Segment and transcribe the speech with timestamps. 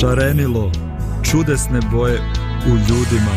[0.00, 0.70] Šarenilo,
[1.22, 2.18] čudesne boje
[2.66, 3.34] u ljudima.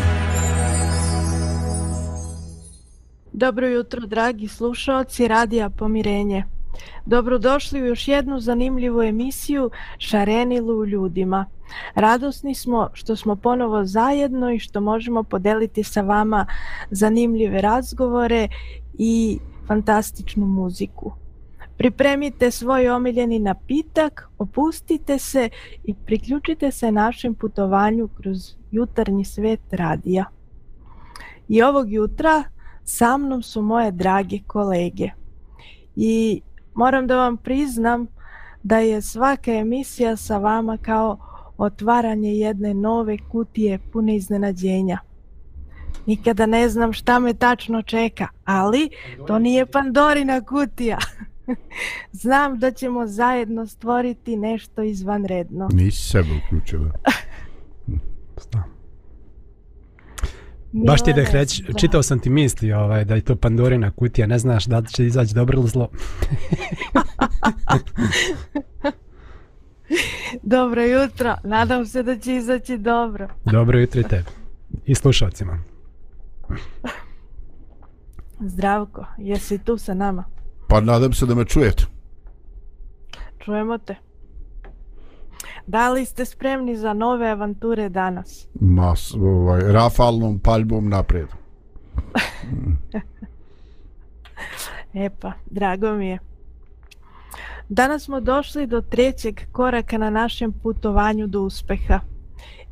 [3.32, 6.44] Dobro jutro, dragi slušalci Radija Pomirenje.
[7.06, 11.46] Dobrodošli u još jednu zanimljivu emisiju Šarenilo u ljudima.
[11.94, 16.46] Radosni smo što smo ponovo zajedno i što možemo podeliti sa vama
[16.90, 18.48] zanimljive razgovore
[18.98, 21.23] i fantastičnu muziku.
[21.76, 25.48] Pripremite svoj omiljeni napitak, opustite se
[25.84, 30.24] i priključite se našem putovanju kroz jutarnji svet radija.
[31.48, 32.44] I ovog jutra
[32.84, 35.10] sa mnom su moje drage kolege.
[35.96, 36.40] I
[36.74, 38.06] moram da vam priznam
[38.62, 41.18] da je svaka emisija sa vama kao
[41.56, 44.98] otvaranje jedne nove kutije pune iznenađenja.
[46.06, 48.90] Nikada ne znam šta me tačno čeka, ali
[49.26, 50.98] to nije Pandorina kutija.
[52.22, 55.68] Znam da ćemo zajedno stvoriti nešto izvanredno.
[55.72, 56.90] Nisi sebe uključila.
[58.50, 58.74] Znam.
[60.72, 64.26] Baš ti da ih reći, čitao sam ti misli ovaj, da je to Pandorina kutija,
[64.26, 65.88] ne znaš da će izaći dobro ili zlo.
[70.42, 73.28] dobro jutro, nadam se da će izaći dobro.
[73.44, 74.24] dobro jutro i tebi.
[74.86, 75.58] I slušalcima.
[78.40, 80.24] Zdravko, jesi tu sa nama?
[80.74, 81.84] Pa nadam se da me čujete.
[83.38, 83.94] Čujemo te.
[85.66, 88.48] Da li ste spremni za nove avanture danas?
[88.60, 91.28] Ma, ovaj, rafalnom paljbom naprijed.
[95.06, 96.18] Epa, drago mi je.
[97.68, 102.00] Danas smo došli do trećeg koraka na našem putovanju do uspeha.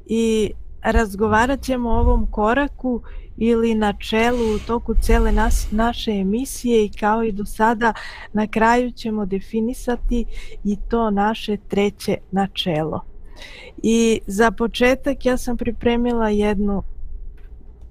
[0.06, 0.50] I
[0.82, 3.02] razgovarat ćemo o ovom koraku
[3.36, 7.92] ili na čelu u toku cele nas, naše emisije i kao i do sada
[8.32, 10.24] na kraju ćemo definisati
[10.64, 13.04] i to naše treće načelo.
[13.82, 16.82] I za početak ja sam pripremila jednu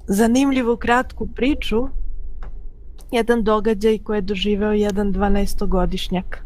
[0.07, 1.87] zanimljivu kratku priču,
[3.11, 6.37] jedan događaj koji je doživeo jedan 12-godišnjak.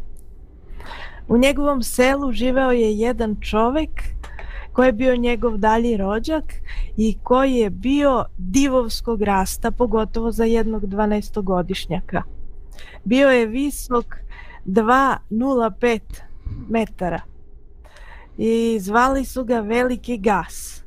[1.28, 3.90] U njegovom selu živeo je jedan čovek
[4.76, 6.44] ko je bio njegov dalji rođak
[6.96, 12.22] i koji je bio divovskog rasta, pogotovo za jednog 12-godišnjaka.
[13.04, 14.16] Bio je visok
[14.66, 16.00] 2,05
[16.68, 17.20] metara
[18.38, 20.84] i zvali su ga Veliki Gas.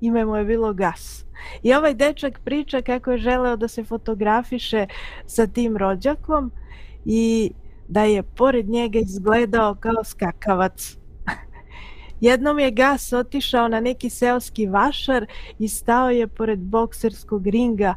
[0.00, 1.24] Ime mu je bilo Gas.
[1.62, 4.86] I ovaj dečak priča kako je želeo da se fotografiše
[5.26, 6.52] sa tim rođakom
[7.04, 7.52] i
[7.88, 11.01] da je pored njega izgledao kao skakavac.
[12.22, 15.26] Jednom je gas otišao na neki seoski vašar
[15.58, 17.94] i stao je pored bokserskog ringa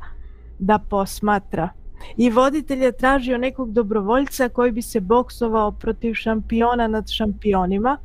[0.59, 1.69] da posmatra.
[2.17, 7.97] I voditelj je tražio nekog dobrovoljca koji bi se boksovao protiv šampiona nad šampionima,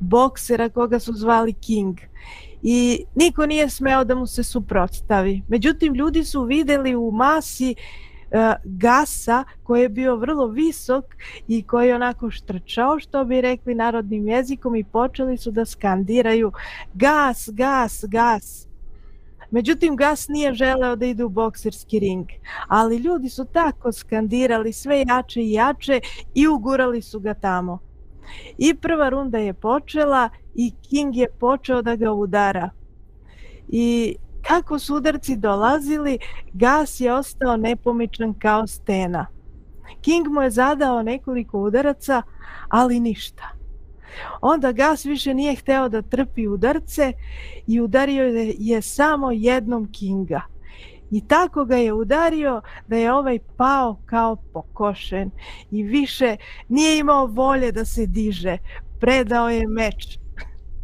[0.00, 1.98] boksera koga su zvali King.
[2.62, 5.42] I niko nije smeo da mu se suprotstavi.
[5.48, 11.04] Međutim, ljudi su videli u masi uh, E, gasa koji je bio vrlo visok
[11.48, 16.52] i koji je onako štrčao što bi rekli narodnim jezikom i počeli su da skandiraju
[16.94, 18.68] gas, gas, gas.
[19.50, 22.26] Međutim, Gas nije želeo da ide u bokserski ring,
[22.68, 26.00] ali ljudi su tako skandirali sve jače i jače
[26.34, 27.78] i ugurali su ga tamo.
[28.58, 32.70] I prva runda je počela i King je počeo da ga udara.
[33.68, 34.16] I
[34.48, 36.18] kako su udarci dolazili,
[36.52, 39.26] gas je ostao nepomičan kao stena.
[40.00, 42.22] King mu je zadao nekoliko udaraca,
[42.68, 43.48] ali ništa.
[44.40, 47.12] Onda gas više nije hteo da trpi udarce
[47.66, 50.40] i udario je, je samo jednom Kinga.
[51.10, 55.30] I tako ga je udario da je ovaj pao kao pokošen
[55.70, 56.36] i više
[56.68, 58.58] nije imao volje da se diže.
[59.00, 60.18] Predao je meč.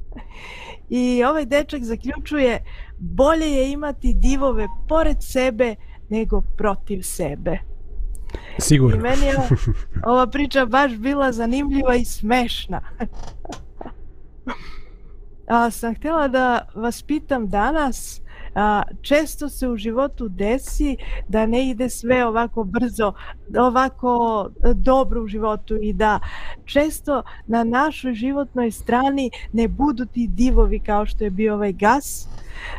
[0.91, 2.65] I ovaj dečak zaključuje
[3.03, 5.75] bolje je imati divove pored sebe
[6.09, 7.59] nego protiv sebe.
[8.59, 8.97] Sigurno.
[8.97, 9.37] I meni je
[10.07, 12.81] ova priča baš bila zanimljiva i smešna.
[15.49, 18.21] A, sam htjela da vas pitam danas,
[18.55, 20.97] a, često se u životu desi
[21.29, 23.13] da ne ide sve ovako brzo,
[23.59, 26.21] ovako e, dobro u životu i da
[26.65, 32.29] često na našoj životnoj strani ne budu ti divovi kao što je bio ovaj gas,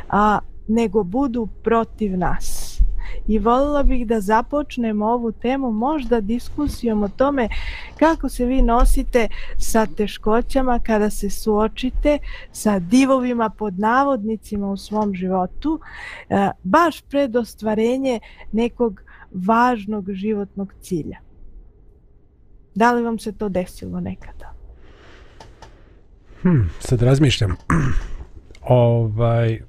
[0.08, 0.38] a,
[0.68, 2.73] nego budu protiv nas.
[3.26, 7.48] I volila bih da započnemo ovu temu možda diskusijom o tome
[7.98, 9.28] kako se vi nosite
[9.58, 12.18] sa teškoćama kada se suočite
[12.52, 15.80] sa divovima pod navodnicima u svom životu,
[16.28, 18.20] e, baš pred ostvarenje
[18.52, 19.02] nekog
[19.34, 21.18] važnog životnog cilja.
[22.74, 24.54] Da li vam se to desilo nekada?
[26.42, 27.56] Hm, sad razmišljam.
[28.62, 29.60] ovaj,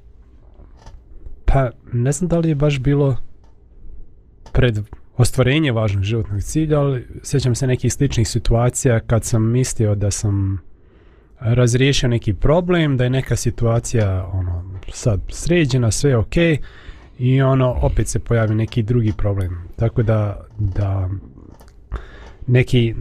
[1.45, 3.17] pa ne znam da li je baš bilo
[4.55, 4.79] pred
[5.17, 10.61] ostvarenje važnog životnog cilja, ali sjećam se nekih sličnih situacija kad sam mislio da sam
[11.39, 16.61] razriješio neki problem, da je neka situacija ono sad sređena, sve je okej okay,
[17.19, 19.67] i ono opet se pojavi neki drugi problem.
[19.75, 21.09] Tako da da
[22.47, 22.95] neki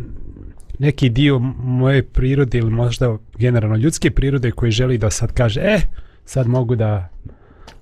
[0.79, 5.79] neki dio moje prirode ili možda generalno ljudske prirode koji želi da sad kaže, e,
[6.25, 7.09] sad mogu da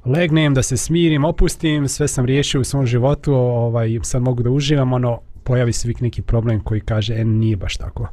[0.04, 4.50] legnem, da se smirim, opustim, sve sam riješio u svom životu, ovaj, sad mogu da
[4.50, 8.08] uživam, ono, pojavi se uvijek neki problem koji kaže, e, nije baš tako.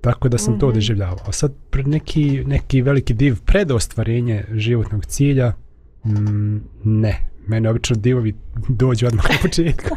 [0.00, 0.60] Tako da sam mm -hmm.
[0.60, 0.74] to Mhm.
[0.74, 1.32] doživljavao.
[1.32, 1.52] Sad
[1.86, 5.52] neki, neki veliki div pred ostvarenje životnog cilja,
[6.04, 7.18] mm, ne.
[7.46, 8.34] Mene obično divovi
[8.68, 9.96] dođu odmah na početku.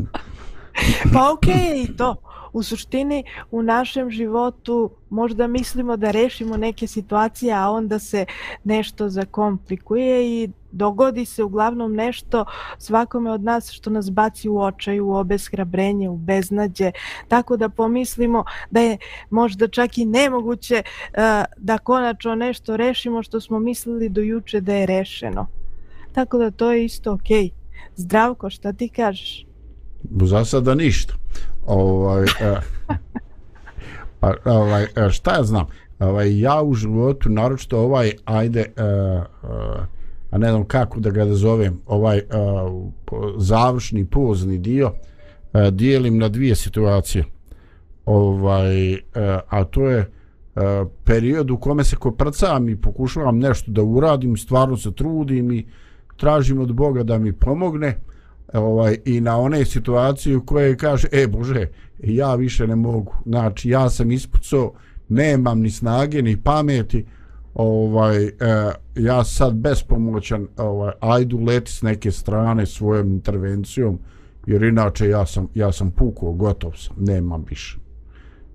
[1.12, 2.16] Pa okej okay, to.
[2.52, 8.24] U suštini u našem životu možda mislimo da rešimo neke situacije, a onda se
[8.64, 12.44] nešto zakomplikuje i dogodi se uglavnom nešto
[12.78, 16.92] svakome od nas što nas baci u očaj, u obeshrabrenje, u beznađe,
[17.28, 18.98] tako da pomislimo da je
[19.30, 21.18] možda čak i nemoguće uh,
[21.56, 25.46] da konačno nešto rešimo što smo mislili do juče da je rešeno.
[26.12, 27.44] Tako da to je isto okej.
[27.44, 27.50] Okay.
[27.96, 29.49] Zdravko, šta ti kažeš?
[30.02, 31.14] Za sada ništa.
[31.66, 32.56] Ovaj, e,
[34.20, 35.66] pa, ovaj, e, šta ja znam?
[35.98, 39.24] Ovaj, ja u životu, naročito ovaj, ajde, e, e
[40.30, 42.22] a ne znam kako da ga da zovem, ovaj e,
[43.36, 44.92] završni pozni dio,
[45.52, 47.24] e, dijelim na dvije situacije.
[48.06, 48.98] Ovaj, e,
[49.48, 50.08] a to je e,
[51.04, 55.66] period u kome se koprcam i pokušavam nešto da uradim, stvarno se trudim i
[56.16, 57.98] tražim od Boga da mi pomogne
[58.52, 61.66] ovaj i na one situacije u koje kaže e bože
[61.98, 63.14] ja više ne mogu.
[63.26, 64.72] Znači ja sam ispucao
[65.08, 67.06] nemam ni snage ni pameti
[67.54, 68.30] ovaj e,
[68.94, 73.98] ja sad bespomoćan ovaj ajdu leti s neke strane svojom intervencijom
[74.46, 77.78] jer inače ja sam ja sam pukao gotov sam nemam više.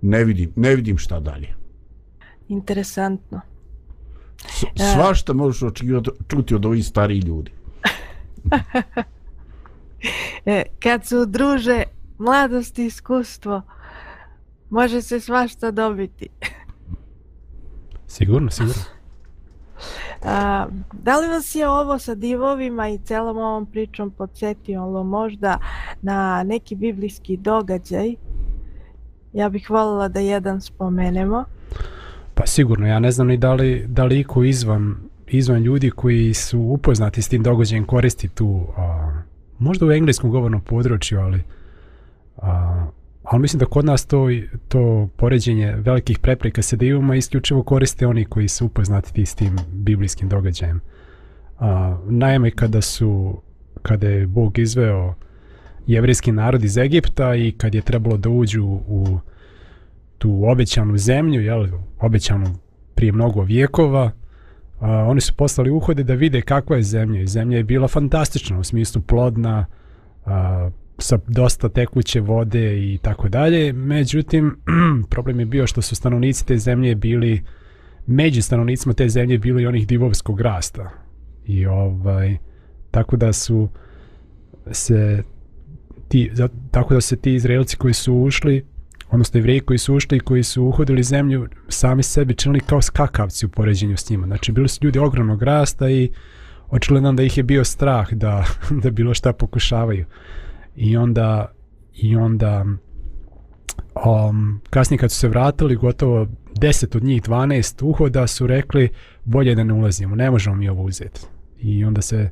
[0.01, 1.47] Ne vidim ne vidim šta dalje.
[2.47, 3.41] Interesantno.
[4.47, 4.63] S,
[4.93, 7.51] svašta možeš očekivati čuti od ovih starih ljudi.
[8.51, 9.01] E,
[10.83, 11.83] kad se udruže
[12.17, 13.61] mladost i iskustvo,
[14.69, 16.27] može se svašta dobiti.
[18.07, 18.81] sigurno, sigurno.
[20.23, 25.59] A, da li vas je ovo sa divovima i celom ovom pričom podsjetilo možda
[26.01, 28.15] na neki biblijski događaj?
[29.33, 31.43] Ja bih voljela da jedan spomenemo.
[32.33, 34.95] Pa sigurno, ja ne znam ni da li, da li iko izvan,
[35.27, 39.11] izvan ljudi koji su upoznati s tim događajem koristi tu, a,
[39.59, 41.43] možda u engleskom govornom području, ali,
[42.37, 42.85] a,
[43.23, 44.27] ali mislim da kod nas to,
[44.67, 50.29] to poređenje velikih prepreka sa divima isključivo koriste oni koji su upoznati s tim biblijskim
[50.29, 50.81] događajem.
[51.59, 53.41] A, naime, kada su,
[53.81, 55.13] kada je Bog izveo
[55.87, 59.19] jevrijski narod iz Egipta i kad je trebalo da uđu u
[60.17, 61.67] tu obećanu zemlju, jel,
[61.99, 62.55] obećanu
[62.95, 64.11] prije mnogo vijekova,
[64.79, 68.59] Uh, oni su poslali uhode da vide kakva je zemlja i zemlja je bila fantastična
[68.59, 69.65] u smislu plodna,
[70.25, 73.73] a, sa dosta tekuće vode i tako dalje.
[73.73, 74.57] Međutim,
[75.11, 77.43] problem je bio što su stanovnici te zemlje bili
[78.07, 80.89] među stanovnicima te zemlje bili onih divovskog rasta.
[81.45, 82.37] I ovaj
[82.91, 83.69] tako da su
[84.71, 85.23] se
[86.07, 86.31] ti,
[86.71, 88.65] tako da se ti Izraelci koji su ušli
[89.15, 93.45] odnosno jevreji koji su ušli i koji su uhodili zemlju sami sebi činili kao skakavci
[93.45, 94.27] u poređenju s njima.
[94.27, 96.11] Znači bili su ljudi ogromnog rasta i
[96.69, 98.45] očigledno da ih je bio strah da,
[98.83, 100.05] da bilo šta pokušavaju.
[100.75, 101.51] I onda
[101.93, 102.65] i onda
[104.05, 108.89] um, kasnije kad su se vratili gotovo 10 od njih 12 uhoda su rekli
[109.23, 111.21] bolje da ne ulazimo, ne možemo mi ovo uzeti.
[111.59, 112.29] I onda se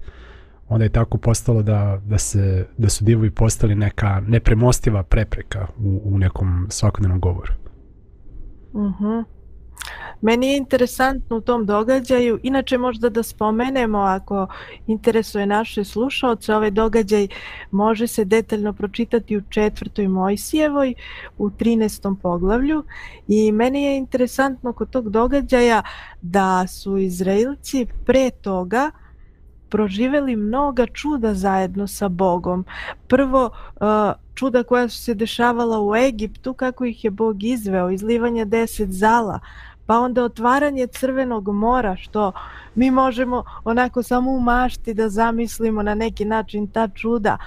[0.70, 6.01] onda je tako postalo da, da, se, da su divovi postali neka nepremostiva prepreka u,
[6.03, 7.53] u nekom svakodnevnom govoru.
[8.74, 9.24] Uh -huh.
[10.22, 14.48] Meni je interesantno u tom događaju, inače možda da spomenemo ako
[14.88, 17.27] interesuje naše slušalce, ovaj događaj
[17.72, 20.93] može se detaljno pročitati u četvrtoj Mojsijevoj
[21.38, 22.15] u 13.
[22.22, 22.84] poglavlju
[23.27, 25.82] i meni je interesantno kod tog događaja
[26.22, 28.91] da su Izraelci pre toga
[29.74, 32.65] proživeli mnoga čuda zajedno sa Bogom.
[33.08, 33.50] Prvo,
[34.34, 39.39] čuda koja su se dešavala u Egiptu, kako ih je Bog izveo, izlivanje deset zala,
[39.86, 42.32] pa onda otvaranje crvenog mora, što
[42.75, 47.38] mi možemo onako samo u mašti da zamislimo na neki način ta čuda,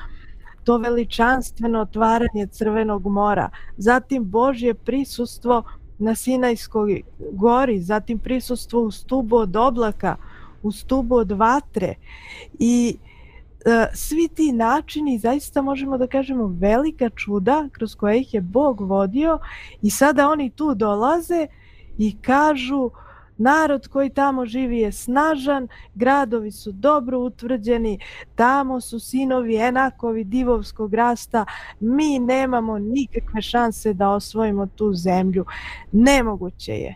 [0.64, 5.62] to veličanstveno otvaranje crvenog mora, zatim Božje prisustvo
[5.98, 7.02] na Sinajskoj
[7.32, 10.16] gori, zatim prisustvo u stubu od oblaka,
[10.62, 11.94] u stubu od vatre
[12.58, 12.96] i
[13.64, 18.80] e, svi ti načini zaista možemo da kažemo velika čuda kroz koje ih je Bog
[18.80, 19.38] vodio
[19.82, 21.46] i sada oni tu dolaze
[21.98, 22.90] i kažu
[23.38, 27.98] narod koji tamo živi je snažan, gradovi su dobro utvrđeni,
[28.34, 31.44] tamo su sinovi enakovi divovskog rasta,
[31.80, 35.44] mi nemamo nikakve šanse da osvojimo tu zemlju.
[35.92, 36.94] Nemoguće je.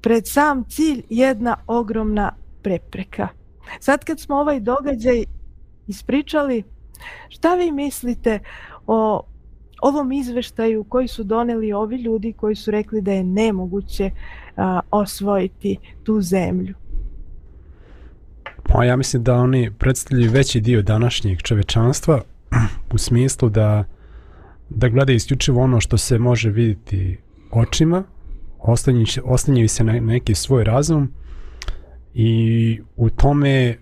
[0.00, 2.32] Pred sam cilj jedna ogromna
[2.66, 3.28] prepreka.
[3.80, 5.24] Sad kad smo ovaj događaj
[5.86, 6.62] ispričali,
[7.28, 8.38] šta vi mislite
[8.86, 9.22] o
[9.80, 14.10] ovom izveštaju koji su doneli ovi ljudi koji su rekli da je nemoguće
[14.56, 16.74] a, osvojiti tu zemlju?
[18.62, 22.20] Pa ja mislim da oni predstavljaju veći dio današnjeg čovečanstva
[22.94, 23.84] u smislu da
[24.68, 27.18] da gledaju isključivo ono što se može vidjeti
[27.50, 28.04] očima,
[29.24, 31.12] oslanjaju se na neki svoj razum
[32.18, 33.76] i u tome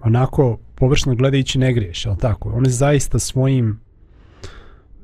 [0.00, 2.48] onako površno gledajući ne griješ, ali tako?
[2.48, 3.80] Oni zaista svojim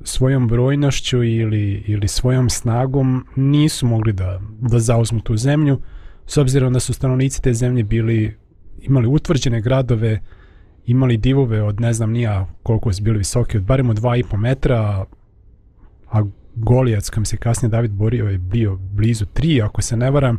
[0.03, 5.81] svojom brojnošću ili, ili svojom snagom nisu mogli da, da zauzmu tu zemlju,
[6.25, 8.37] s obzirom da su stanovnici te zemlje bili,
[8.81, 10.21] imali utvrđene gradove,
[10.85, 15.05] imali divove od ne znam nija koliko su bili visoki, od barem od 2,5 metra,
[16.11, 16.23] a
[16.55, 20.37] Golijac, kam se kasnije David borio, je bio blizu 3, ako se ne varam.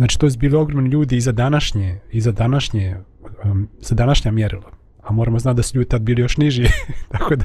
[0.00, 2.96] Znači, to su bili ogromni ljudi i za današnje, i za današnje,
[3.44, 4.70] um, za današnja mjerila.
[5.02, 6.64] A moramo znati da su ljudi tad bili još niži.
[7.12, 7.44] Tako da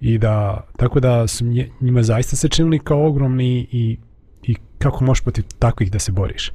[0.00, 1.44] i da tako da su
[1.80, 3.98] njima zaista se činili kao ogromni i,
[4.42, 6.52] i kako možeš protiv takvih da se boriš?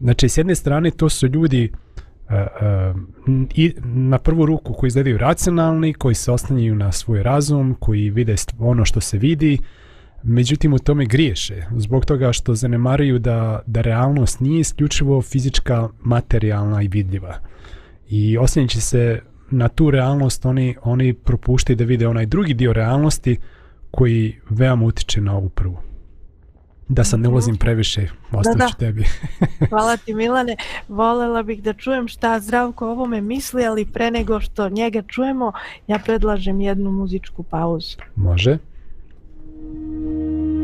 [0.00, 5.18] Znači s jedne strane to su ljudi uh, uh, i na prvu ruku koji izgledaju
[5.18, 9.58] racionalni koji se oslanjaju na svoj razum koji vide ono što se vidi
[10.22, 16.82] međutim u tome griješe zbog toga što zanemaruju da, da realnost nije isključivo fizička, materijalna
[16.82, 17.38] i vidljiva.
[18.08, 19.20] I osjećajući se
[19.50, 23.36] na tu realnost, oni, oni propuštaju da vide onaj drugi dio realnosti
[23.90, 25.78] koji veoma utiče na ovu prvu.
[26.88, 29.04] Da sad ne ulazim previše, ostavit ću tebi.
[29.70, 30.56] Hvala ti Milane.
[30.88, 35.52] Volela bih da čujem šta Zdravko o ovome misli, ali pre nego što njega čujemo,
[35.86, 37.96] ja predlažem jednu muzičku pauzu.
[38.16, 38.58] Može.
[39.74, 40.57] うん。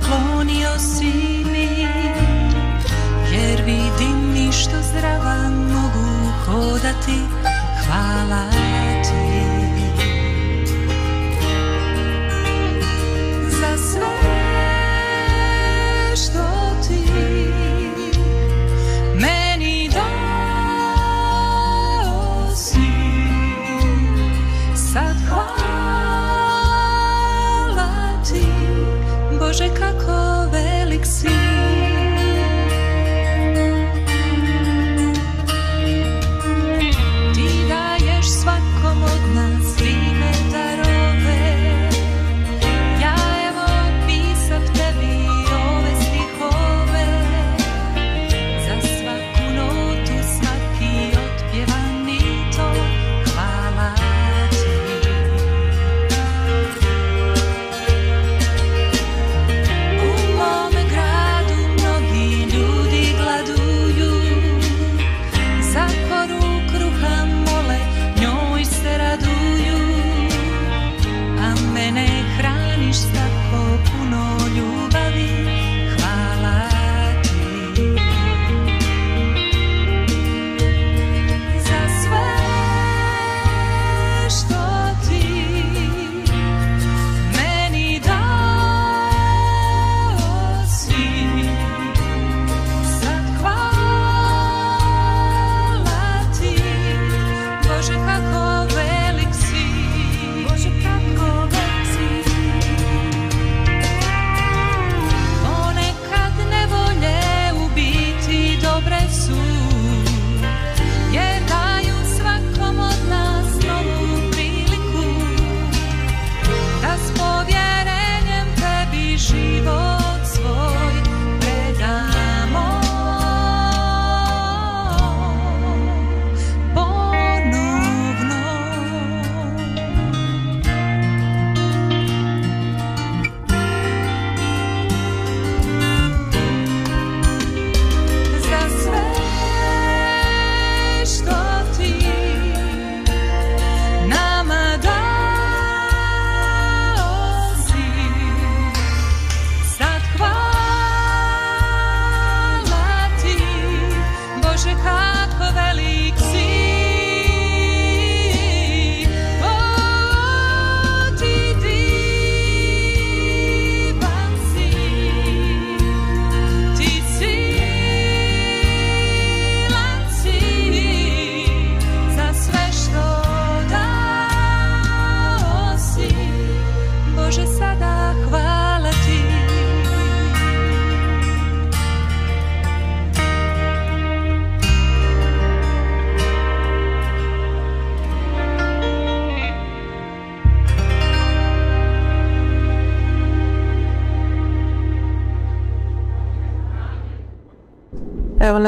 [0.00, 1.88] Poklonio si mi
[3.32, 7.20] Jer vidim ništa zdrava mogu hodati.
[7.86, 8.57] Hvala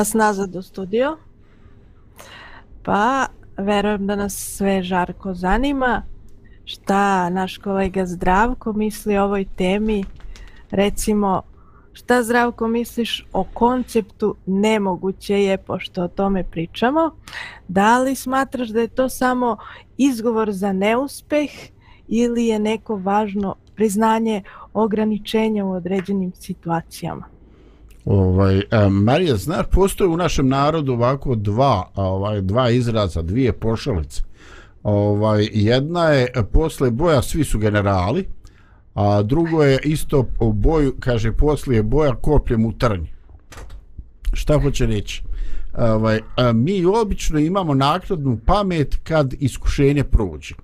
[0.01, 1.17] nas nazad u studio.
[2.83, 3.27] Pa,
[3.57, 6.03] verujem da nas sve žarko zanima.
[6.65, 10.05] Šta naš kolega Zdravko misli o ovoj temi?
[10.71, 11.43] Recimo,
[11.93, 17.11] šta Zdravko misliš o konceptu nemoguće je, pošto o tome pričamo?
[17.69, 19.57] Da li smatraš da je to samo
[19.99, 21.51] izgovor za neuspeh
[22.09, 24.43] ili je neko važno priznanje
[24.73, 27.40] ograničenja u određenim situacijama?
[28.05, 34.23] Ovaj, a, Marija, znaš, postoje u našem narodu ovako dva, ovaj, dva izraza, dvije pošalice.
[34.83, 38.29] Ovaj, jedna je posle boja svi su generali,
[38.95, 43.13] a drugo je isto u boju, kaže, poslije boja kopljem u trnji.
[44.33, 45.23] Šta hoće reći?
[45.79, 50.55] Ovaj, a, mi obično imamo nakladnu pamet kad iskušenje prođe.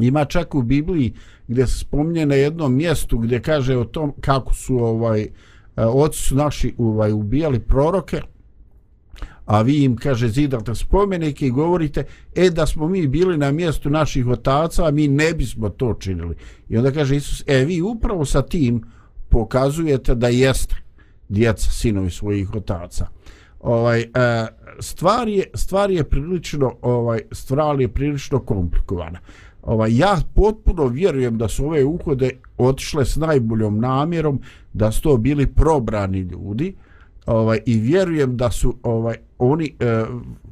[0.00, 1.12] Ima čak u Bibliji
[1.48, 5.28] gdje se spominje na jednom mjestu gdje kaže o tom kako su ovaj
[5.78, 8.20] E, oci su naši ovaj ubijali proroke
[9.46, 13.90] a vi im kaže zidate spomenike i govorite e da smo mi bili na mjestu
[13.90, 16.36] naših otaca a mi ne bismo to činili.
[16.68, 18.82] I onda kaže Isus e vi upravo sa tim
[19.28, 20.76] pokazujete da jeste
[21.28, 23.06] djeca sinovi svojih otaca.
[23.60, 24.06] Ovaj e,
[24.80, 29.18] stvar je stvar je prilično ovaj stvar je prilično komplikovana.
[29.62, 34.40] Ovaj, ja potpuno vjerujem da su ove uhode otišle s najboljom namjerom,
[34.72, 36.74] da su to bili probrani ljudi
[37.26, 40.04] ovaj, i vjerujem da su ovaj oni, eh,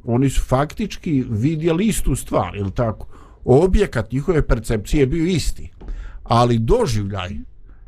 [0.05, 3.07] oni su faktički vidjeli istu stvar, ili tako?
[3.45, 5.71] Objekat njihove percepcije bio isti,
[6.23, 7.29] ali doživljaj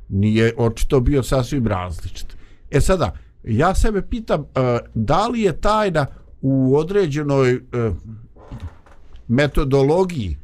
[0.10, 2.38] nije očito bio sasvim različit.
[2.72, 6.06] E sada, ja sebe pitam, eh, da li je tajna
[6.42, 7.60] u određenoj eh,
[9.28, 10.38] metodologiji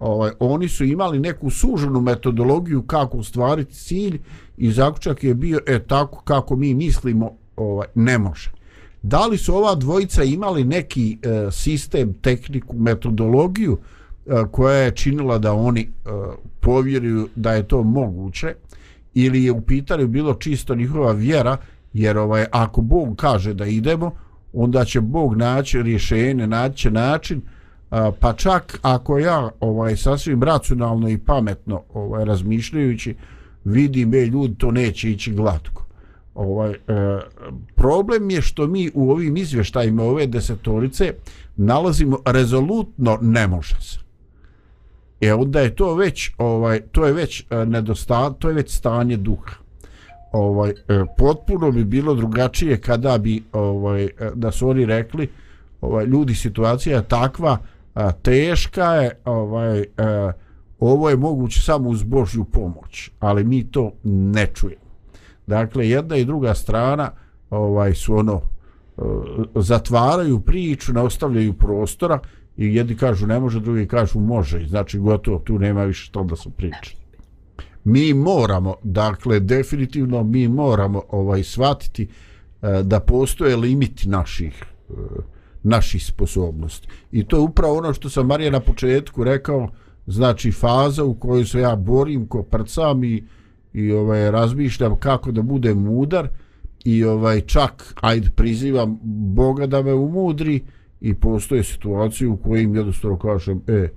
[0.00, 4.20] ovaj, oni su imali neku suženu metodologiju kako ostvariti cilj
[4.56, 8.50] i zaključak je bio e tako kako mi mislimo ovaj, ne može.
[9.02, 13.78] Da li su ova dvojica imali neki e, sistem, tehniku, metodologiju
[14.26, 16.10] e, koja je činila da oni e,
[16.60, 18.54] povjeruju da je to moguće
[19.14, 21.56] ili je u pitanju bilo čisto njihova vjera
[21.92, 24.12] jer ovaj ako Bog kaže da idemo
[24.52, 27.59] onda će Bog naći rješenje, naći način način
[28.20, 33.14] pa čak ako ja ovaj sasvim racionalno i pametno ovaj razmišljajući
[33.64, 35.84] vidim e ljudi to neće ići glatko.
[36.34, 36.76] Ovaj e,
[37.74, 41.14] problem je što mi u ovim izvještajima ove desetorice
[41.56, 43.98] nalazimo rezolutno ne može se.
[45.20, 49.16] E onda je to već ovaj to je već e, nedostat to je već stanje
[49.16, 49.54] duha.
[50.32, 50.74] Ovaj e,
[51.18, 55.28] potpuno bi bilo drugačije kada bi ovaj e, da su oni rekli
[55.80, 57.58] ovaj ljudi situacija je takva
[57.94, 60.32] a, teška je, ovaj, a,
[60.80, 64.90] ovo je moguće samo uz Božju pomoć, ali mi to ne čujemo.
[65.46, 67.10] Dakle, jedna i druga strana
[67.50, 69.02] ovaj su ono e,
[69.54, 72.18] zatvaraju priču, ne ostavljaju prostora
[72.56, 74.66] i jedni kažu ne može, drugi kažu može.
[74.66, 76.96] Znači, gotovo, tu nema više što da se priče.
[77.84, 82.08] Mi moramo, dakle, definitivno mi moramo ovaj shvatiti
[82.62, 84.64] e, da postoje limiti naših
[85.62, 86.88] naših sposobnosti.
[87.12, 89.68] I to je upravo ono što sam Marija na početku rekao,
[90.06, 93.24] znači faza u kojoj se ja borim ko prcam i,
[93.72, 96.28] i ovaj, razmišljam kako da budem mudar
[96.84, 98.98] i ovaj čak ajde prizivam
[99.34, 100.62] Boga da me umudri
[101.00, 103.88] i postoje situacije u kojim jednostavno kažem e,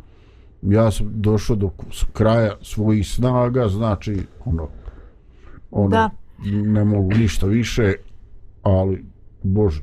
[0.61, 1.69] ja sam došao do
[2.13, 4.67] kraja svojih snaga, znači ono,
[5.71, 6.09] ono da.
[6.51, 7.93] ne mogu ništa više,
[8.63, 9.05] ali
[9.43, 9.81] Bože,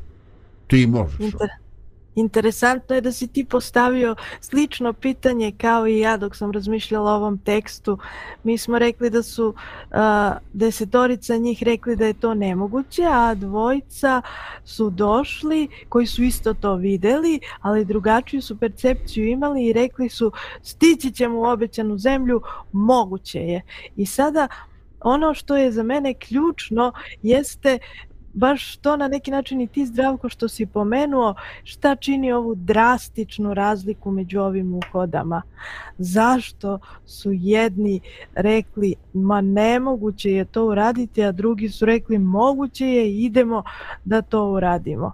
[0.67, 1.21] ti možeš.
[1.21, 1.49] Inter
[2.21, 7.17] Interesantno je da si ti postavio slično pitanje kao i ja dok sam razmišljala o
[7.17, 7.99] ovom tekstu.
[8.45, 9.97] Mi smo rekli da su uh,
[10.53, 14.23] desetorica njih rekli da je to nemoguće, a dvojica
[14.65, 20.33] su došli koji su isto to videli, ali drugačiju su percepciju imali i rekli su
[20.63, 23.63] stići ćemo u obećanu zemlju, moguće je.
[23.97, 24.49] I sada
[25.01, 27.79] ono što je za mene ključno jeste
[28.33, 33.55] baš to na neki način i ti zdravko što si pomenuo, šta čini ovu drastičnu
[33.55, 35.43] razliku među ovim uhodama?
[35.99, 38.01] Zašto su jedni
[38.35, 43.63] rekli ma nemoguće je to uraditi, a drugi su rekli moguće je idemo
[44.05, 45.13] da to uradimo?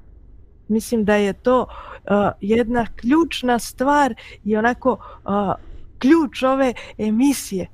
[0.69, 5.53] Mislim da je to uh, jedna ključna stvar i onako uh,
[5.99, 7.67] ključ ove emisije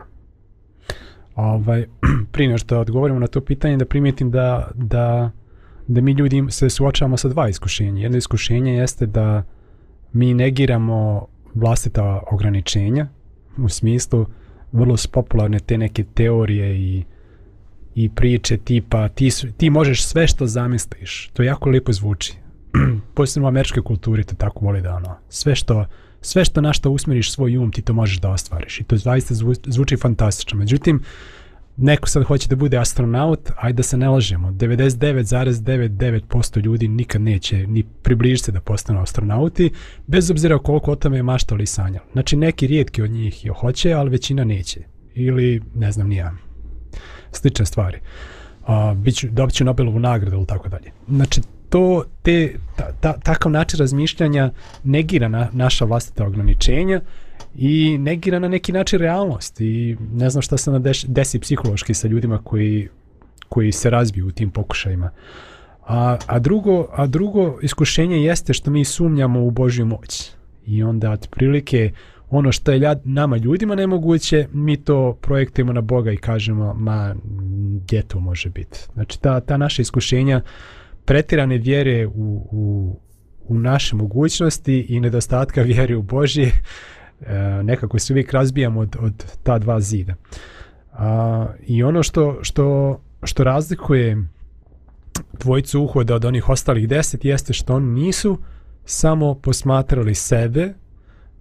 [1.42, 1.86] Ovaj,
[2.32, 5.30] prije nego što odgovorimo na to pitanje, da primijetim da, da,
[5.88, 8.02] da mi ljudi se suočavamo sa dva iskušenja.
[8.02, 9.42] Jedno iskušenje jeste da
[10.12, 13.08] mi negiramo vlastita ograničenja,
[13.56, 14.26] u smislu
[14.72, 17.04] vrlo popularne te neke teorije i
[17.94, 21.30] i priče tipa ti, su, ti možeš sve što zamisliš.
[21.32, 22.34] To jako lijepo zvuči.
[23.14, 25.86] Posebno u američkoj kulturi to tako voli da ono, sve što
[26.22, 29.34] sve što na što usmeriš svoj um ti to možeš da ostvariš i to zaista
[29.66, 30.58] zvuči fantastično.
[30.58, 31.02] Međutim,
[31.76, 37.66] neko sad hoće da bude astronaut, ajde da se ne lažemo, 99,99% ljudi nikad neće
[37.66, 39.70] ni približiti se da postanu astronauti,
[40.06, 42.06] bez obzira koliko o tome maštali i sanjali.
[42.12, 44.80] Znači neki rijetki od njih je hoće, ali većina neće.
[45.14, 46.32] Ili, ne znam, nija.
[47.32, 47.98] Slične stvari.
[48.66, 50.92] A, biću, dobit ću Nobelovu nagradu ili tako dalje.
[51.08, 51.40] Znači,
[51.72, 54.50] to, te, ta, ta, takav način razmišljanja
[54.84, 57.00] negira na, naša vlastita ograničenja
[57.54, 61.94] i negira na neki način realnost i ne znam šta se na deš, desi psihološki
[61.94, 62.88] sa ljudima koji,
[63.48, 65.10] koji se razbiju u tim pokušajima.
[65.86, 70.30] A, a, drugo, a drugo iskušenje jeste što mi sumnjamo u Božju moć.
[70.66, 71.92] I onda otprilike
[72.30, 77.14] ono što je ljad, nama ljudima nemoguće, mi to projektujemo na Boga i kažemo, ma,
[77.84, 78.78] gdje to može biti?
[78.94, 80.40] Znači, ta, ta naša iskušenja
[81.04, 82.96] pretirane vjere u, u,
[83.44, 86.52] u naše mogućnosti i nedostatka vjere u Božje
[87.20, 90.14] e, nekako se uvijek razbijamo od, od ta dva zida.
[90.92, 94.28] A, I ono što, što, što razlikuje
[95.40, 98.38] dvojicu uhoda od onih ostalih deset jeste što oni nisu
[98.84, 100.74] samo posmatrali sebe,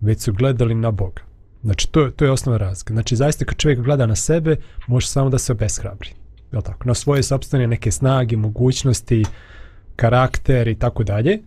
[0.01, 1.21] već su gledali na Boga.
[1.63, 2.93] Znači, to, to je osnovna razlika.
[2.93, 4.55] Znači, zaista kad čovjek gleda na sebe,
[4.87, 6.09] može samo da se obeshrabri.
[6.51, 6.87] Je tako?
[6.87, 9.23] Na svoje sobstvene neke snage, mogućnosti,
[10.01, 11.39] karakter i tako dalje.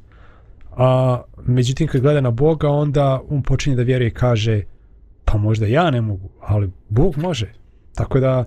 [0.77, 4.63] A međutim, kad gleda na Boga, onda on počinje da vjeruje i kaže
[5.25, 7.53] pa možda ja ne mogu, ali Bog može.
[7.95, 8.45] Tako da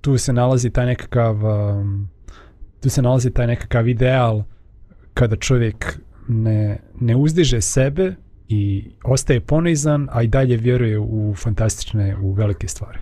[0.00, 2.08] tu se nalazi taj nekakav um,
[2.80, 4.42] tu se nalazi taj nekakav ideal
[5.14, 8.14] kada čovjek ne, ne uzdiže sebe
[8.48, 12.98] i ostaje ponizan, a i dalje vjeruje u fantastične, u velike stvari.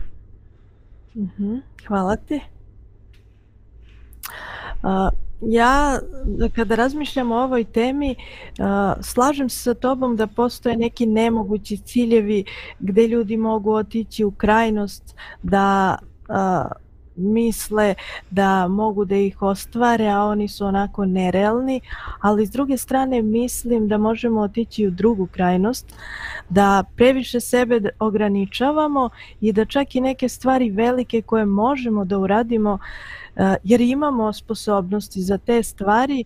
[1.16, 1.56] Mhm,
[1.88, 2.40] Hvala ti.
[4.82, 5.10] A,
[5.42, 5.98] ja,
[6.56, 8.14] kada razmišljam o ovoj temi,
[9.00, 12.44] slažem se sa tobom da postoje neki nemogući ciljevi
[12.80, 15.96] gdje ljudi mogu otići u krajnost da
[17.16, 17.94] misle
[18.30, 21.80] da mogu da ih ostvare, a oni su onako nerealni,
[22.20, 25.94] ali s druge strane mislim da možemo otići u drugu krajnost,
[26.48, 32.72] da previše sebe ograničavamo i da čak i neke stvari velike koje možemo da uradimo,
[32.72, 32.80] uh,
[33.62, 36.24] jer imamo sposobnosti za te stvari,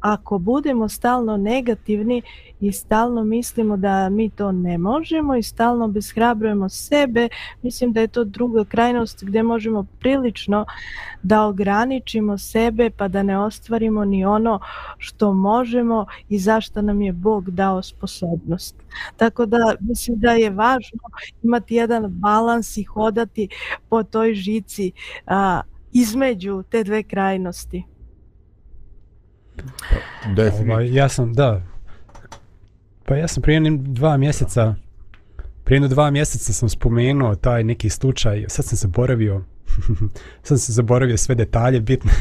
[0.00, 2.22] ako budemo stalno negativni
[2.60, 7.28] i stalno mislimo da mi to ne možemo i stalno beshrabrujemo sebe,
[7.62, 10.66] mislim da je to druga krajnost gdje možemo prilično
[11.22, 14.60] da ograničimo sebe pa da ne ostvarimo ni ono
[14.98, 18.76] što možemo i zašto nam je Bog dao sposobnost.
[19.16, 21.00] Tako da mislim da je važno
[21.42, 23.48] imati jedan balans i hodati
[23.88, 24.92] po toj žici
[25.26, 25.60] a,
[25.92, 27.84] između te dve krajnosti.
[30.36, 30.72] Definitivno.
[30.72, 31.62] Ovaj, ja sam, da,
[33.04, 34.74] pa ja sam prije dva mjeseca,
[35.64, 39.44] prije dva mjeseca sam spomenuo taj neki slučaj, sad sam zaboravio,
[40.46, 42.12] sad sam zaboravio sve detalje bitne,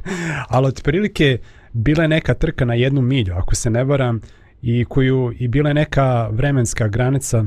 [0.48, 1.38] ali otprilike
[1.72, 4.20] bila je neka trka na jednu milju, ako se ne varam,
[4.62, 7.44] i koju, i bila je neka vremenska granica,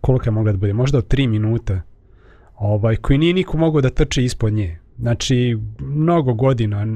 [0.00, 1.80] koliko je mogla da bude, možda od tri minuta,
[2.54, 4.78] ovaj, koji nije niko mogao da trče ispod nje.
[4.98, 6.86] Znači, mnogo godina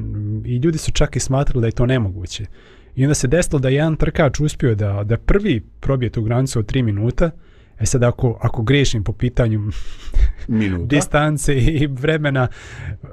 [0.44, 2.46] i ljudi su čak i smatrali da je to nemoguće.
[2.96, 6.58] I onda se desilo da je jedan trkač uspio da, da prvi probije tu granicu
[6.58, 7.30] od 3 minuta,
[7.80, 9.60] E sad ako, ako grešim po pitanju
[10.48, 10.84] Minuta.
[10.86, 12.48] distance i vremena,
[13.02, 13.08] uh,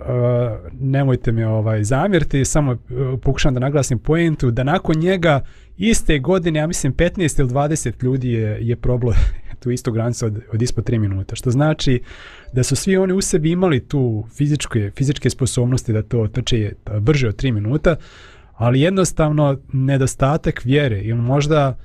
[0.79, 2.79] nemojte me ovaj zamjeriti, samo uh,
[3.21, 5.41] pokušam da naglasim poentu, da nakon njega
[5.77, 9.13] iste godine, ja mislim 15 ili 20 ljudi je, je problo
[9.63, 12.01] tu istu granicu od, od ispod 3 minuta, što znači
[12.53, 17.27] da su svi oni u sebi imali tu fizičke, fizičke sposobnosti da to trče brže
[17.27, 17.95] od 3 minuta,
[18.53, 21.77] ali jednostavno nedostatak vjere ili možda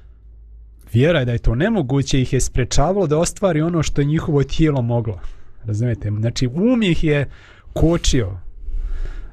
[0.92, 4.42] vjera je da je to nemoguće ih je sprečavalo da ostvari ono što je njihovo
[4.42, 5.20] tijelo moglo.
[5.64, 6.11] Razumete?
[6.11, 7.28] Znači, um ih je
[7.72, 8.38] kočio.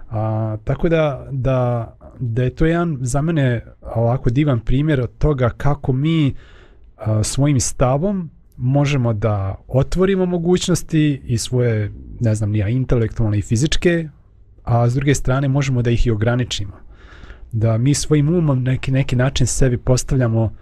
[0.10, 5.50] A, tako da, da, da je to jedan za mene ovako divan primjer od toga
[5.50, 6.36] kako mi
[6.98, 14.10] a, svojim stavom možemo da otvorimo mogućnosti i svoje, ne znam, nija intelektualne i fizičke,
[14.63, 16.74] a s druge strane možemo da ih i ograničimo.
[17.52, 20.54] Da mi svojim umom neki, neki način sebi postavljamo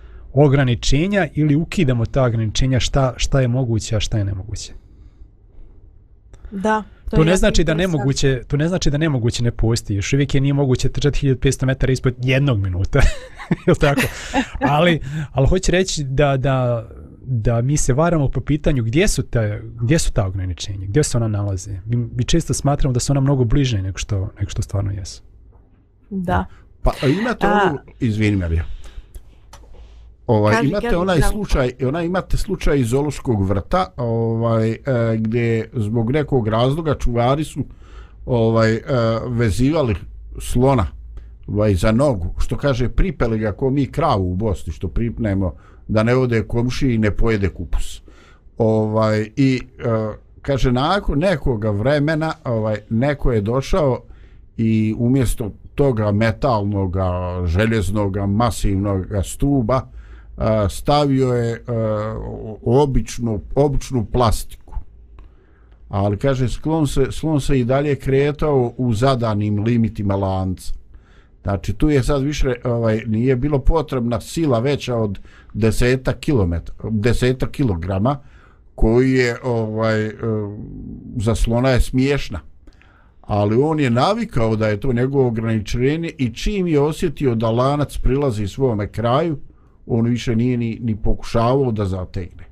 [0.45, 4.73] ograničenja ili ukidamo ta ograničenja šta, šta je moguće, a šta je nemoguće.
[6.51, 6.83] Da.
[7.09, 9.97] To, je ne znači da nemoguće, to ne znači da nemoguće ne postoji.
[9.97, 12.99] Još uvijek je nije moguće trčati 1500 metara ispod jednog minuta.
[13.67, 14.01] Jel tako?
[14.59, 14.99] ali,
[15.31, 16.87] ali hoće reći da, da,
[17.21, 21.17] da mi se varamo po pitanju gdje su, te, gdje su ta ograničenja, gdje se
[21.17, 21.79] ona nalaze.
[21.85, 25.23] Mi, mi često smatramo da su ona mnogo bliže nego što, nego što stvarno jesu.
[26.09, 26.45] Da.
[26.81, 28.65] Pa imate A- izvini Marija,
[30.27, 31.33] ovaj, Kaži, imate kaži, onaj Zdravko.
[31.33, 34.77] slučaj, ona imate slučaj iz Zološkog vrta, ovaj, e,
[35.17, 37.65] gdje zbog nekog razloga čuvari su
[38.25, 38.81] ovaj, e,
[39.27, 39.95] vezivali
[40.39, 40.87] slona
[41.47, 45.53] ovaj, za nogu, što kaže pripeli ga ko mi kravu u Bosni, što pripnemo
[45.87, 48.01] da ne ode komši i ne pojede kupus.
[48.57, 54.01] Ovaj, I e, kaže, nakon nekoga vremena ovaj, neko je došao
[54.57, 56.95] i umjesto toga metalnog,
[57.45, 59.81] željeznog, masivnog stuba
[60.69, 61.63] stavio je
[62.63, 64.73] običnu, običnu plastiku.
[65.89, 70.73] Ali kaže, slon se, slon se i dalje kretao u zadanim limitima lanca.
[71.43, 75.19] Znači, tu je sad više, ovaj, nije bilo potrebna sila veća od
[75.53, 78.19] deseta kilometra, deseta kilograma,
[78.75, 80.13] koji je, ovaj, e,
[81.17, 82.39] za slona je smiješna
[83.27, 87.97] ali on je navikao da je to njegovo ograničenje i čim je osjetio da lanac
[87.97, 89.37] prilazi svome kraju,
[89.87, 92.47] on više nije ni, ni pokušavao da zategne.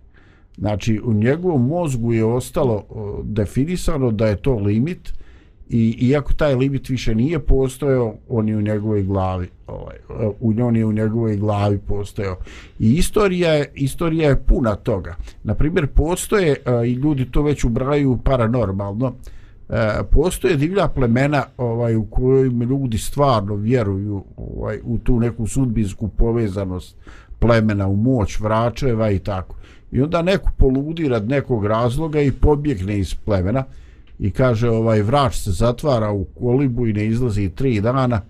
[0.57, 2.83] Znači, u njegovom mozgu je ostalo
[3.23, 5.13] definisano da je to limit
[5.69, 9.95] i iako taj limit više nije postojao, on je u njegovoj glavi, ovaj,
[10.39, 12.35] u on je u njegovoj glavi postojao.
[12.79, 15.15] I istorija je, istorija je puna toga.
[15.43, 19.13] Na primjer, postoje, e, i ljudi to već ubraju paranormalno,
[19.69, 26.07] e, postoje divlja plemena ovaj u kojoj ljudi stvarno vjeruju ovaj u tu neku sudbinsku
[26.07, 26.97] povezanost
[27.39, 29.55] plemena u moć vračeva i tako.
[29.91, 33.63] I onda neko poludi rad nekog razloga i pobjegne iz plemena
[34.19, 38.21] i kaže ovaj vrač se zatvara u kolibu i ne izlazi tri dana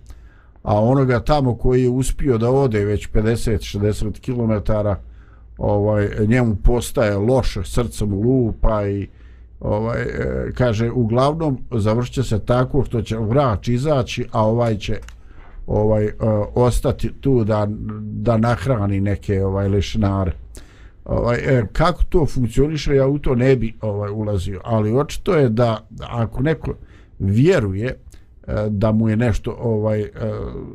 [0.64, 4.72] a onoga tamo koji je uspio da ode već 50-60 km
[5.58, 9.08] ovaj njemu postaje loše srcem lupa i
[9.60, 14.98] ovaj e, kaže uglavnom završće se tako što će vrač izaći a ovaj će
[15.68, 16.14] ovaj e,
[16.56, 17.68] ostati tu da
[18.02, 20.32] da nahrani neke ovaj lešnare
[21.06, 25.50] ovaj e, kako to funkcioniše ja u to ne bi ovaj ulazio ali očito je
[25.50, 26.74] da ako neko
[27.20, 27.96] vjeruje e,
[28.70, 30.10] da mu je nešto ovaj e,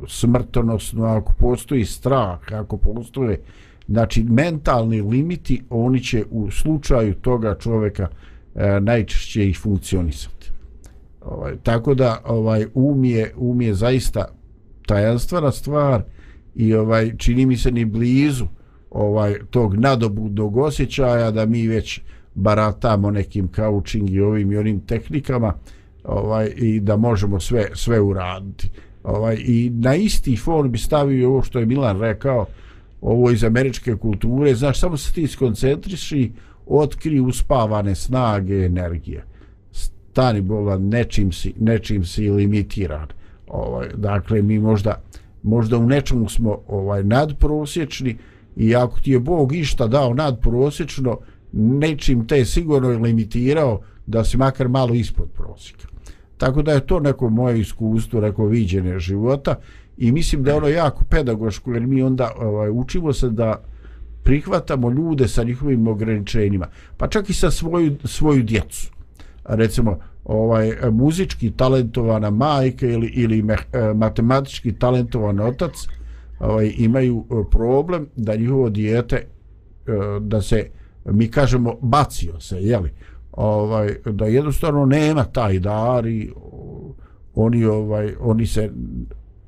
[0.07, 3.41] smrtonosno ako postoji strah ako postoje
[3.87, 8.07] znači mentalni limiti oni će u slučaju toga čovjeka
[8.81, 10.51] najčešće i funkcionisati.
[11.21, 14.25] Ovaj, tako da ovaj um je, um je zaista
[14.91, 16.03] tajanstvena stvar
[16.55, 18.45] i ovaj čini mi se ni blizu
[18.89, 22.01] ovaj tog nadobudnog osjećaja da mi već
[22.35, 25.53] baratamo nekim coaching i ovim i onim tehnikama
[26.03, 28.69] ovaj i da možemo sve sve uraditi.
[29.03, 32.45] Ovaj i na isti fon bi stavio ovo što je Milan rekao
[33.01, 36.31] ovo iz američke kulture, znaš, samo se ti skoncentriši,
[36.65, 39.23] otkri uspavane snage, energije.
[39.71, 43.20] Stani bola, nečim si, nečim si limitiran.
[43.51, 45.01] Ovaj, dakle, mi možda,
[45.43, 48.17] možda u nečemu smo ovaj nadprosječni
[48.55, 51.17] i ako ti je Bog išta dao nadprosječno,
[51.51, 55.87] nečim te sigurno je limitirao da si makar malo ispod prosjeka.
[56.37, 59.55] Tako da je to neko moje iskustvo, neko viđenje života
[59.97, 63.63] i mislim da je ono jako pedagoško jer mi onda ovaj, učimo se da
[64.23, 68.91] prihvatamo ljude sa njihovim ograničenjima, pa čak i sa svoju, svoju djecu.
[69.45, 75.71] Recimo, ovaj e, muzički talentovana majka ili ili me, e, matematički talentovan otac
[76.39, 79.27] ovaj imaju e, problem da njihovo dijete
[80.21, 80.69] da se
[81.05, 82.91] mi kažemo bacio se je li?
[83.31, 86.31] Ovaj da jednostavno nema taj dar i
[87.35, 88.71] oni ovaj oni se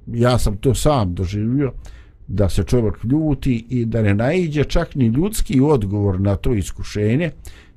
[0.08, 1.74] ja sam to sam doživio
[2.28, 7.32] da se čovjek ljuti i da ne naiđe čak ni ljudski odgovor na to iskušenje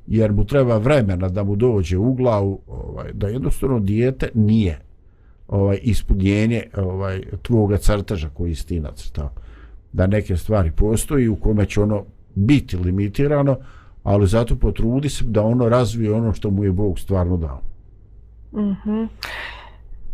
[0.06, 4.80] jer mu treba vremena da mu dođe u glavu ovaj, da jednostavno dijete nije
[5.48, 9.30] ovaj ispunjenje ovaj tvoga crteža koji si ti nacrtao
[9.92, 13.56] da neke stvari postoji u kome će ono biti limitirano
[14.02, 17.60] ali zato potrudi se da ono razvije ono što mu je Bog stvarno dao
[18.56, 19.04] Mhm.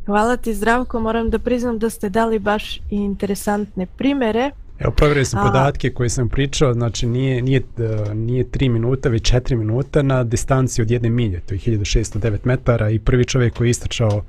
[0.07, 4.51] Hvala ti Zdravko, moram da priznam da ste dali baš interesantne primere.
[4.83, 9.09] Evo, provjerio sam A- podatke koje sam pričao, znači nije, nije, e, nije 3 minuta,
[9.09, 13.55] već 4 minuta na distanci od jedne milje, to je 1609 metara i prvi čovjek
[13.55, 14.25] koji je istračao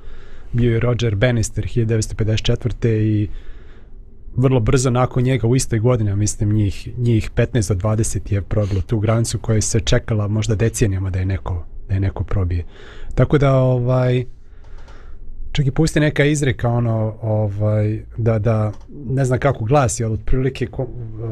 [0.52, 2.88] bio je Roger Bannister 1954.
[2.88, 3.28] i
[4.36, 8.80] vrlo brzo nakon njega u istoj godini, mislim njih, njih 15 do 20 je probilo
[8.80, 12.64] tu granicu koja se čekala možda decenijama da je neko, da je neko probije.
[13.14, 14.24] Tako da ovaj
[15.54, 20.66] čak i pusti neka izreka ono ovaj da da ne znam kako glasi ali otprilike
[20.66, 20.88] ko-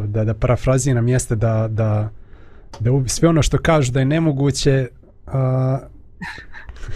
[0.07, 2.09] da da parafraziram jeste da da
[2.81, 4.89] da sve ono što kažu da je nemoguće
[5.27, 5.79] a,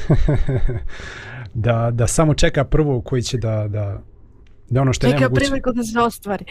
[1.55, 4.01] da, da samo čeka prvo koji će da, da,
[4.71, 6.45] da ono što je Čeka nemoguće priliku da se ostvari.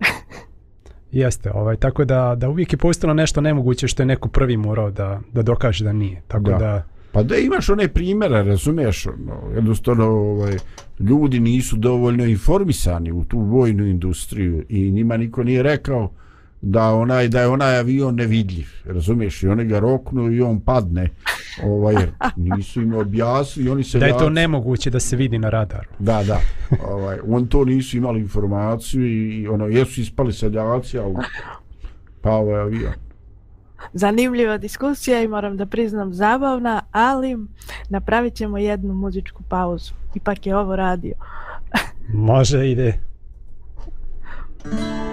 [1.12, 4.90] jeste ovaj, tako da, da uvijek je postalo nešto nemoguće što je neko prvi morao
[4.90, 6.58] da, da dokaže da nije tako Da.
[6.58, 10.56] da, Pa da imaš one primjere, razumiješ, ono, jednostavno ovaj,
[11.00, 16.10] ljudi nisu dovoljno informisani u tu vojnu industriju i njima niko nije rekao
[16.62, 21.10] da onaj da je onaj avion nevidljiv, razumiješ, i oni ga roknu i on padne,
[21.64, 25.50] ovaj, jer nisu im objasnili, oni se da je to nemoguće da se vidi na
[25.50, 26.40] radaru Da, da.
[26.88, 31.14] Ovaj, on to nisu imali informaciju i, ono, jesu ispali seljaci, ali
[32.20, 33.07] pao je avion.
[33.92, 37.36] Zanimljiva diskusija i moram da priznam zabavna, ali
[37.88, 39.92] napravit ćemo jednu muzičku pauzu.
[40.14, 41.14] Ipak je ovo radio.
[42.14, 42.98] može ide
[44.64, 45.07] Oče,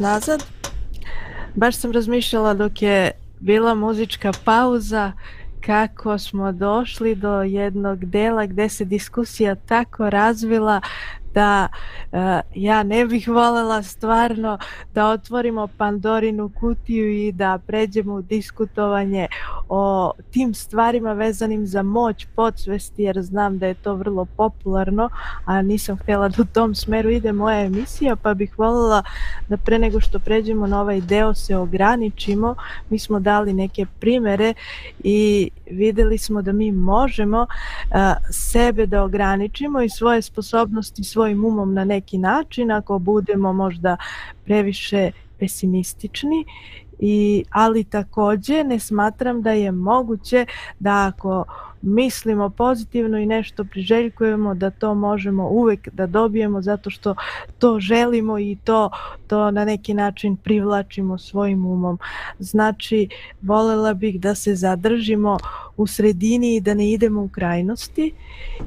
[0.00, 0.44] nas nazad.
[1.54, 5.12] Baš sam razmišljala dok je bila muzička pauza
[5.66, 10.80] kako smo došli do jednog dela gdje se diskusija tako razvila
[11.38, 11.68] da
[12.12, 12.18] uh,
[12.54, 14.58] ja ne bih voljela stvarno
[14.94, 19.26] da otvorimo Pandorinu kutiju i da pređemo u diskutovanje
[19.68, 25.10] o tim stvarima vezanim za moć podsvesti jer znam da je to vrlo popularno,
[25.44, 29.02] a nisam htjela da u tom smeru ide moja emisija, pa bih voljela
[29.48, 32.54] da pre nego što pređemo na ovaj deo se ograničimo.
[32.90, 34.54] Mi smo dali neke primere
[35.04, 37.98] i videli smo da mi možemo uh,
[38.30, 43.96] sebe da ograničimo i svoje sposobnosti svojim umom na neki način ako budemo možda
[44.44, 46.44] previše pesimistični
[46.98, 50.46] i ali takođe ne smatram da je moguće
[50.78, 51.44] da ako
[51.82, 57.14] mislimo pozitivno i nešto priželjkujemo da to možemo uvek da dobijemo zato što
[57.58, 58.90] to želimo i to
[59.26, 61.98] to na neki način privlačimo svojim umom.
[62.38, 63.08] Znači,
[63.42, 65.38] volela bih da se zadržimo
[65.76, 68.12] u sredini i da ne idemo u krajnosti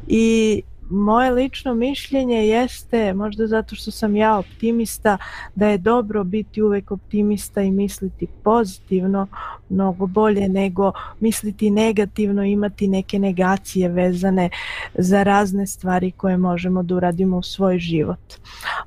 [0.07, 0.61] i
[0.91, 5.17] moje lično mišljenje jeste, možda zato što sam ja optimista,
[5.55, 9.27] da je dobro biti uvek optimista i misliti pozitivno,
[9.69, 14.49] mnogo bolje nego misliti negativno, imati neke negacije vezane
[14.95, 18.33] za razne stvari koje možemo da uradimo u svoj život.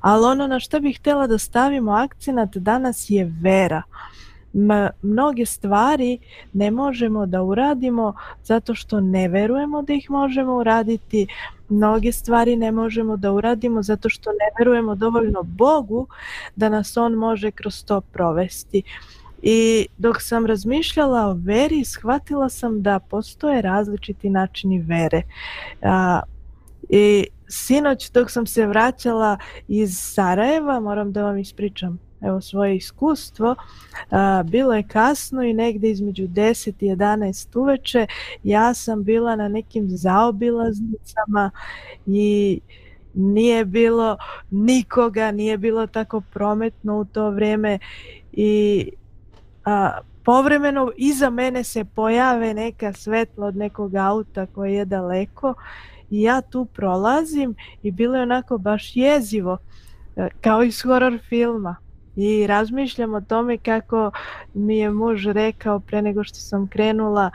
[0.01, 3.81] Ali ono na što bih htjela da stavimo akcenat danas je vera
[4.55, 6.19] ma, mnoge stvari
[6.53, 11.27] ne možemo da uradimo zato što ne verujemo da ih možemo uraditi,
[11.69, 16.07] mnoge stvari ne možemo da uradimo zato što ne verujemo dovoljno Bogu
[16.55, 18.83] da nas On može kroz to provesti.
[19.41, 25.21] I dok sam razmišljala o veri, shvatila sam da postoje različiti načini vere.
[25.81, 26.21] A,
[26.89, 29.37] I sinoć dok sam se vraćala
[29.67, 33.55] iz Sarajeva, moram da vam ispričam evo svoje iskustvo.
[34.11, 38.07] A, bilo je kasno i negde između 10 i 11 uveče
[38.43, 41.51] ja sam bila na nekim zaobilaznicama
[42.05, 42.59] i
[43.13, 44.17] nije bilo
[44.51, 47.79] nikoga, nije bilo tako prometno u to vrijeme
[48.31, 48.91] i
[49.65, 55.53] a, povremeno iza mene se pojave neka svetla od nekog auta koji je daleko
[56.09, 59.57] i ja tu prolazim i bilo je onako baš jezivo
[60.15, 61.75] e, kao iz horror filma
[62.15, 64.11] i razmišljam o tome kako
[64.53, 67.31] mi je muž rekao pre nego što sam krenula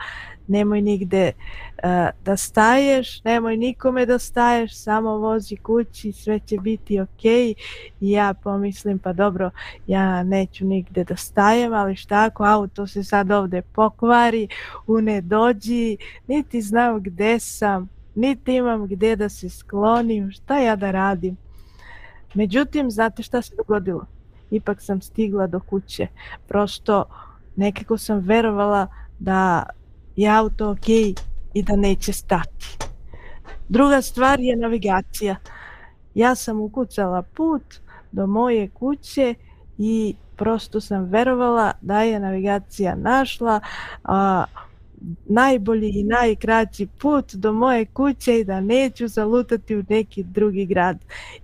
[0.47, 1.89] nemoj nigde uh,
[2.25, 7.25] da staješ, nemoj nikome da staješ, samo vozi kući, sve će biti ok.
[7.25, 9.51] I ja pomislim, pa dobro,
[9.87, 14.47] ja neću nigde da stajem, ali šta ako auto se sad ovde pokvari,
[14.87, 20.75] u ne dođi, niti znam gde sam, niti imam gde da se sklonim, šta ja
[20.75, 21.37] da radim.
[22.33, 24.05] Međutim, znate šta se dogodilo?
[24.51, 26.07] Ipak sam stigla do kuće.
[26.47, 27.05] Prosto
[27.55, 28.87] nekako sam verovala
[29.19, 29.63] da
[30.15, 30.89] je auto ok
[31.53, 32.77] i da neće stati.
[33.69, 35.35] Druga stvar je navigacija.
[36.15, 37.63] Ja sam ukucala put
[38.11, 39.35] do moje kuće
[39.77, 43.59] i prosto sam verovala da je navigacija našla
[44.03, 44.43] a,
[45.25, 50.97] najbolji i najkraći put do moje kuće i da neću zalutati u neki drugi grad.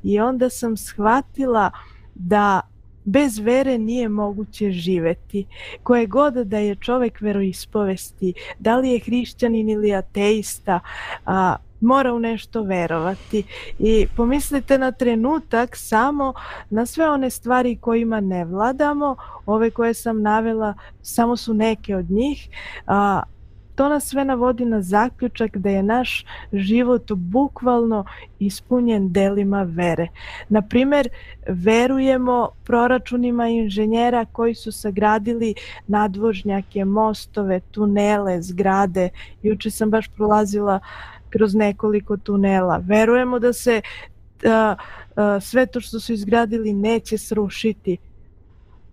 [0.03, 1.71] I onda sam shvatila
[2.15, 2.61] da
[3.07, 5.45] bez vere nije moguće živeti.
[5.83, 10.79] Koje god da je čovek veroispovesti, da li je hrišćanin ili ateista,
[11.25, 13.43] a, mora u nešto verovati.
[13.79, 16.33] I pomislite na trenutak samo
[16.69, 22.11] na sve one stvari kojima ne vladamo, ove koje sam navela, samo su neke od
[22.11, 22.49] njih,
[22.87, 23.21] a,
[23.77, 28.05] to nas sve navodi na zaključak da je naš život bukvalno
[28.39, 30.07] ispunjen delima vere.
[30.49, 31.09] Na primjer,
[31.47, 35.53] verujemo proračunima inženjera koji su sagradili
[35.87, 39.09] nadvožnjake, mostove, tunele, zgrade.
[39.43, 40.79] Juče sam baš prolazila
[41.29, 42.81] kroz nekoliko tunela.
[42.83, 43.81] Verujemo da se
[44.45, 44.75] a,
[45.15, 47.97] a, sve to što su izgradili neće srušiti.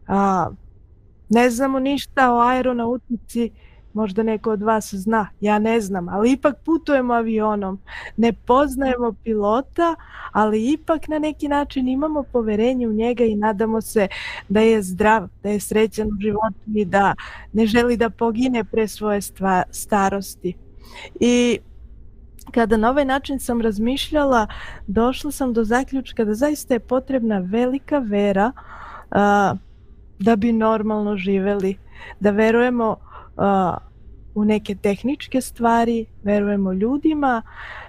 [0.09, 0.51] A,
[1.29, 3.51] ne znamo ništa o aeronautici,
[3.95, 7.79] možda neko od vas zna, ja ne znam, ali ipak putujemo avionom,
[8.17, 9.95] ne poznajemo pilota,
[10.33, 14.09] ali ipak na neki način imamo poverenje u njega i nadamo se
[14.49, 17.15] da je zdrav, da je srećan u životu i da
[17.53, 20.55] ne želi da pogine pre svoje stva, starosti.
[21.21, 21.59] I
[22.51, 24.47] kada na ovaj način sam razmišljala,
[24.87, 29.59] došla sam do zaključka da zaista je potrebna velika vera uh,
[30.19, 31.77] da bi normalno živeli,
[32.21, 32.97] da verujemo
[33.37, 33.45] uh,
[34.35, 37.43] u neke tehničke stvari, verujemo ljudima,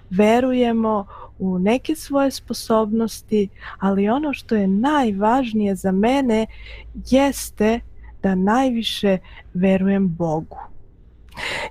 [0.10, 1.06] verujemo
[1.39, 6.46] u neke svoje sposobnosti, ali ono što je najvažnije za mene
[7.10, 7.80] jeste
[8.24, 9.18] da najviše
[9.54, 10.58] verujem Bogu.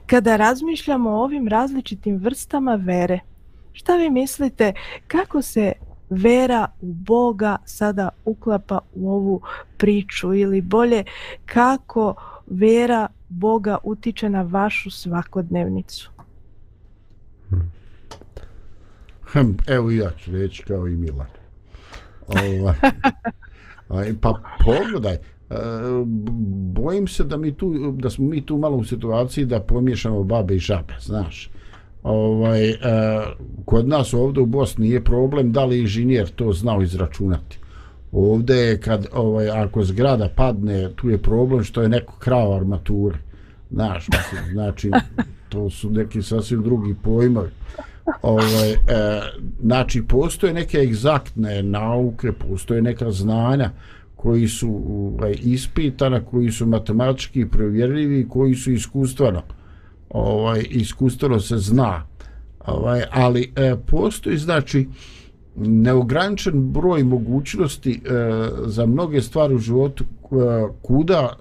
[0.06, 3.20] Kada razmišljamo o ovim različitim vrstama vere,
[3.72, 4.72] šta vi mislite
[5.06, 5.72] kako se
[6.10, 9.40] vera u Boga sada uklapa u ovu
[9.76, 11.04] priču ili bolje
[11.46, 12.14] kako
[12.46, 16.10] vera Boga utiče na vašu svakodnevnicu?
[19.32, 21.26] Hm, Evo ja ću reći kao i Milan.
[22.28, 22.74] Ovaj,
[23.88, 25.18] aj, pa pogledaj, e,
[26.74, 30.54] bojim se da mi tu da smo mi tu malo u situaciji da pomiješamo babe
[30.56, 31.50] i žabe, znaš.
[32.02, 32.76] Ovaj e,
[33.64, 37.58] kod nas ovdje u Bosni je problem da li inženjer to znao izračunati.
[38.12, 43.18] Ovdje je kad ovaj ako zgrada padne, tu je problem što je neko krao armature.
[43.74, 44.90] Znaš, mislim, znači
[45.48, 47.50] to su neki sasvim drugi pojmovi.
[48.22, 48.76] Ovaj, e,
[49.62, 53.70] znači, postoje neke egzaktne nauke, postoje neka znanja
[54.16, 59.42] koji su ovaj, ispitana, koji su matematički provjerljivi, koji su iskustveno.
[60.10, 62.06] Ovaj, iskustveno se zna.
[62.66, 64.88] Ovaj, ali e, postoji, znači,
[65.56, 68.10] neograničen broj mogućnosti e,
[68.66, 70.36] za mnoge stvari u životu e,
[70.82, 71.36] kuda,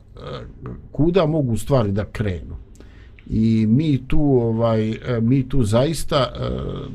[0.91, 2.55] kuda mogu stvari da krenu
[3.29, 6.49] i mi tu ovaj e, mi tu zaista e,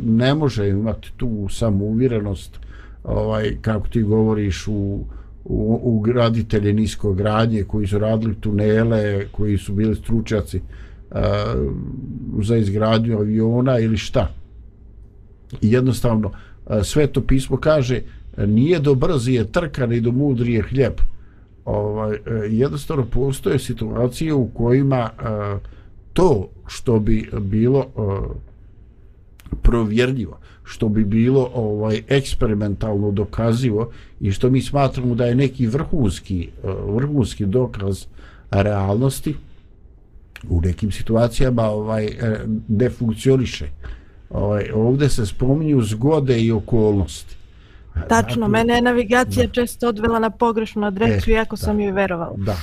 [0.05, 2.59] ne možemo imati tu samouvjerenost
[3.05, 5.05] ovaj kako ti govoriš u
[5.49, 10.61] u, u graditelje niskogradnje koji su radili tunele, koji su bili stručnjaci
[11.11, 11.17] uh,
[12.43, 14.33] za izgradnju aviona ili šta.
[15.63, 18.03] I jednostavno, uh, sveto pismo kaže
[18.47, 20.93] nije do brzije trka ni do mudrije hljeb.
[21.69, 25.23] Ovaj, e, jednostavno postoje situacije u kojima e,
[26.13, 28.01] to što bi bilo e,
[29.63, 33.91] provjerljivo, što bi bilo ovaj eksperimentalno dokazivo
[34.21, 36.49] i što mi smatramo da je neki vrhunski
[36.87, 38.05] vrhunski dokaz
[38.51, 39.35] realnosti
[40.49, 42.09] u nekim situacijama ovaj
[42.69, 43.69] ne funkcioniše.
[44.31, 47.38] Ovaj ovdje se spominju zgode i okolnosti.
[48.09, 49.53] Tačno, Dakle, mene je navigacija da.
[49.53, 51.83] često odvela na pogrešnu adresu, E, iako sam da.
[51.83, 52.35] joj verovala.
[52.37, 52.57] Da.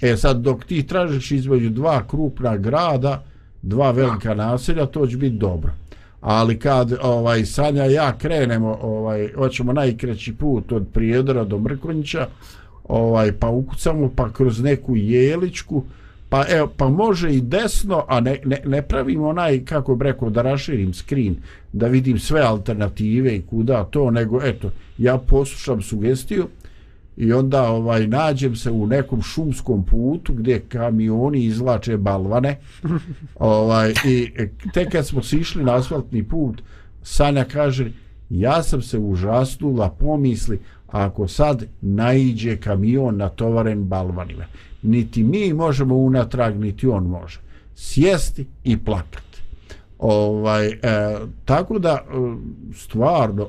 [0.00, 3.22] E sad dok ti tražiš između dva krupna grada,
[3.62, 5.72] dva velika naselja, to će biti dobro.
[6.20, 12.26] Ali kad ovaj Sanja ja krenemo, ovaj hoćemo najkraći put od Prijedora do Mrkonjića,
[12.88, 15.84] ovaj pa ukucamo pa kroz neku jeličku,
[16.32, 20.30] pa evo pa može i desno, a ne, ne, ne pravimo onaj kako bi rekao
[20.30, 21.36] da raširim screen,
[21.72, 26.46] da vidim sve alternative i kuda to, nego eto ja poslušam sugestiju
[27.16, 32.58] i onda ovaj nađem se u nekom šumskom putu gdje kamioni izlače balvane
[33.38, 34.32] ovaj i
[34.74, 36.62] tek kad smo sišli na asfaltni put
[37.02, 37.92] Sanja kaže
[38.30, 44.44] ja sam se užasnula pomisli ako sad naiđe kamion natovaren balvanima
[44.82, 47.40] niti mi možemo unatrag niti on može.
[47.74, 49.42] Sjesti i plakati
[49.98, 50.78] ovaj e,
[51.44, 52.14] tako da e,
[52.74, 53.48] stvarno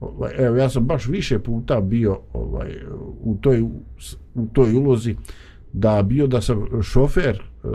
[0.00, 2.76] ovaj, evo ja sam baš više puta bio ovaj
[3.22, 3.62] u toj
[4.34, 5.16] u toj ulozi
[5.72, 7.68] da bio da sam šofer e,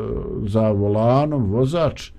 [0.48, 2.12] za volanom vozač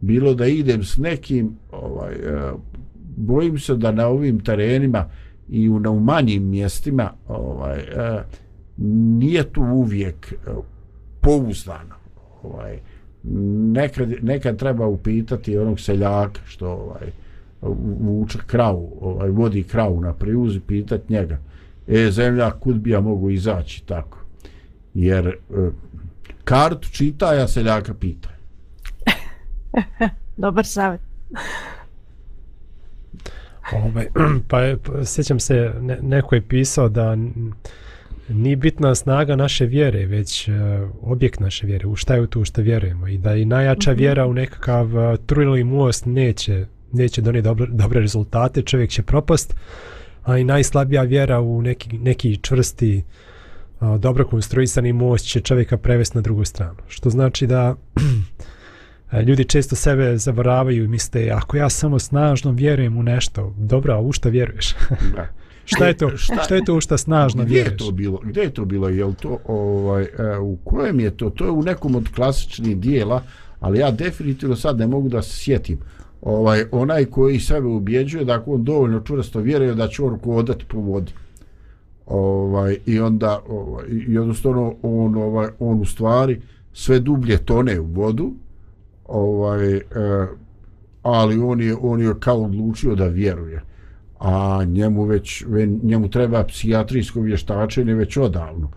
[0.00, 2.52] bilo da idem s nekim ovaj e,
[3.16, 5.10] bojim se da na ovim terenima
[5.48, 8.22] i u, na u manjim mjestima ovaj e,
[8.76, 10.36] nije tu uvijek e,
[11.20, 11.94] pouzdano
[12.42, 12.78] ovaj
[13.72, 17.10] nekad, nekad treba upitati onog seljaka što ovaj
[18.00, 21.38] vuče kravu, ovaj, vodi kravu na priuzi, pitat njega,
[21.88, 24.18] e, zemlja, kud bi ja mogu izaći tako?
[24.94, 25.34] Jer e,
[26.44, 28.28] kartu čita, ja seljaka pita.
[30.36, 31.00] Dobar savjet.
[33.72, 34.08] Ovaj,
[34.48, 37.16] pa, pa sjećam se, ne, neko je pisao da
[38.28, 40.54] n- nije bitna snaga naše vjere, već uh,
[41.02, 43.98] objekt naše vjere, u šta je tu što vjerujemo i da i najjača Mhm.
[43.98, 49.54] vjera u nekakav uh, trujeli most neće, neće donijeti dobre, dobre rezultate, čovjek će propast,
[50.22, 53.02] a i najslabija vjera u neki, neki čvrsti
[53.80, 56.78] uh, dobro konstruisani most će čovjeka prevesti na drugu stranu.
[56.88, 57.74] Što znači da
[59.12, 63.94] E, ljudi često sebe zaboravaju i misle ako ja samo snažno vjerujem u nešto, dobro,
[63.94, 64.74] a u šta vjeruješ?
[65.16, 65.28] Da.
[65.64, 66.16] šta je to?
[66.16, 67.78] Šta- Šta je to u šta snažno Gdje je vjeruješ?
[67.78, 68.20] to bilo?
[68.24, 68.88] Gdje je to bilo?
[68.88, 71.30] Jel to ovaj e, u kojem je to?
[71.30, 73.22] To je u nekom od klasičnih dijela,
[73.60, 75.78] ali ja definitivno sad ne mogu da se sjetim.
[76.22, 80.64] Ovaj onaj koji sebe ubjeđuje da ako on dovoljno čvrsto vjeruje da će on hodati
[80.64, 81.12] po vodi.
[82.06, 86.40] Ovaj i onda ovaj i jednostavno on ovaj on u stvari
[86.72, 88.32] sve dublje tone u vodu.
[89.06, 89.82] Ovaj e,
[91.02, 93.62] ali on je, on je kao odlučio da vjeruje.
[94.24, 98.70] A njemu već, ve- njemu treba psihijatrijsko vještačenje već odavno.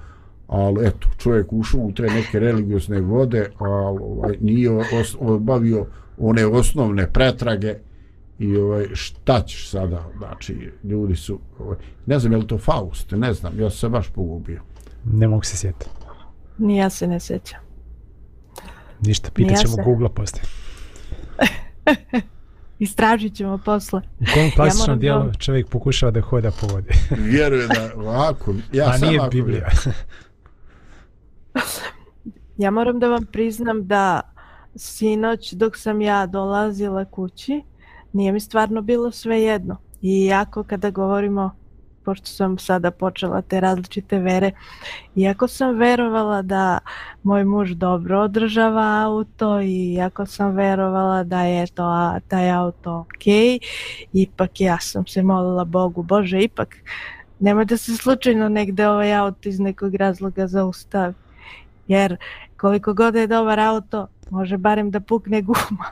[0.48, 5.86] Ali eto, čovjek ušao u te neke religiozne vode, a ovaj, nije os, obavio
[6.18, 7.76] one osnovne pretrage
[8.40, 13.12] i ovaj, šta ćeš sada, znači, ljudi su, ovaj, ne znam je li to Faust,
[13.12, 14.62] ne znam, ja sam se baš pogubio.
[15.06, 15.90] Ne mogu se sjetiti.
[16.58, 17.60] Ni ja se ne sjećam.
[19.02, 20.44] Ništa, pitat Ja se- Google poslije.
[22.80, 24.02] Istražit ćemo posle.
[24.20, 26.90] U kom klasičnom moram dijelu da- čovjek pokušava da hoda po vodi?
[27.32, 29.70] Vjeruje da ovako, ja A sam nije ovako Biblija.
[32.58, 34.22] Ja moram da vam priznam da
[34.76, 37.62] sinoć dok sam ja dolazila kući,
[38.14, 39.78] nije mi stvarno bilo sve jedno.
[40.02, 41.56] I jako kada govorimo,
[42.08, 44.52] pošto sam sada počela te različite vere,
[45.16, 46.80] iako sam verovala da
[47.24, 52.94] moj muž dobro održava auto i iako sam verovala da je to, a, taj auto
[53.00, 53.26] ok,
[54.14, 56.76] ipak ja sam se molila Bogu, Bože, ipak
[57.40, 61.14] nemoj da se slučajno negde ovaj auto iz nekog razloga zaustavi.
[61.88, 62.18] Jer
[62.58, 65.92] koliko god je dobar auto, može barem da pukne guma.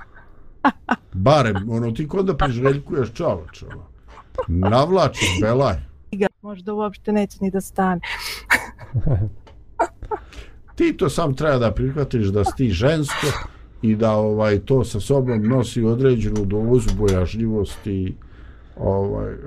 [1.14, 3.84] barem, ono, ti kod da priželjkuješ čovač, ono.
[4.48, 5.95] Navlačiš belaj.
[6.42, 8.02] Možda uopšte neće ni da stane.
[10.76, 13.28] Ti to sam treba da prihvatiš da si ti žensko
[13.82, 18.16] i da ovaj to sa sobom nosi određenu dozu bojažljivosti
[18.78, 19.38] ovaj eh,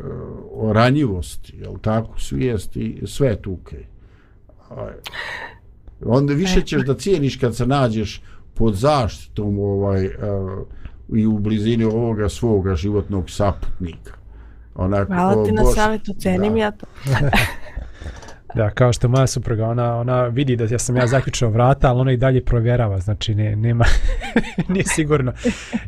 [0.73, 3.77] ranjivosti, jel tako, svijesti, sve tuke.
[3.77, 4.75] tu.
[4.75, 4.93] Ovaj,
[6.05, 8.23] onda više ćeš da cijeniš kad se nađeš
[8.55, 10.13] pod zaštitom ovaj eh,
[11.17, 14.18] i u blizini ovoga svoga životnog saputnika.
[14.79, 16.61] Onako, Hvala ti na savjetu, cenim da.
[16.61, 16.87] ja to.
[18.55, 22.01] Da, kao što moja supruga, ona, ona vidi da ja sam ja zaključao vrata, ali
[22.01, 23.85] ona i dalje provjerava, znači ne, nema,
[24.69, 25.33] nije sigurno.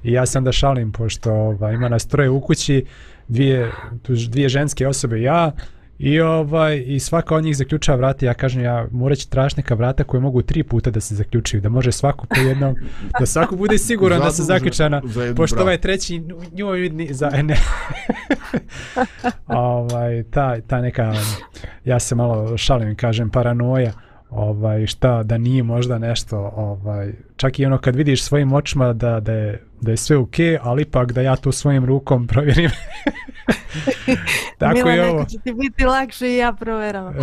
[0.03, 2.85] I ja sam da šalim, pošto ovaj, ima nas troje u kući,
[3.29, 3.73] dvije,
[4.29, 5.53] dvije ženske osobe i ja,
[6.03, 9.75] I ovaj i svaka od njih zaključava vrata, ja kažem ja morat će tražiti neka
[9.75, 12.77] vrata koje mogu tri puta da se zaključuju, da može svako po jednom,
[13.21, 15.63] da svako bude siguran da Zadužen zaključana, za pošto bratu.
[15.63, 16.23] ovaj treći
[16.53, 17.57] njoj ni- za ne.
[19.47, 21.15] ovaj ta ta neka
[21.85, 23.93] ja se malo šalim kažem paranoja
[24.31, 29.21] ovaj šta da nije možda nešto ovaj čak i ono kad vidiš svojim očima da
[29.21, 32.71] da je da je sve okej, ali ipak da ja to svojim rukom provjerim.
[34.59, 35.19] Tako Mila, ovo.
[35.19, 37.15] neko će ti biti lakše i ja proveravam.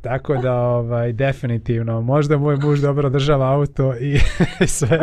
[0.00, 4.20] Tako da ovaj definitivno možda moj muž dobro država auto i,
[4.64, 5.00] i sve.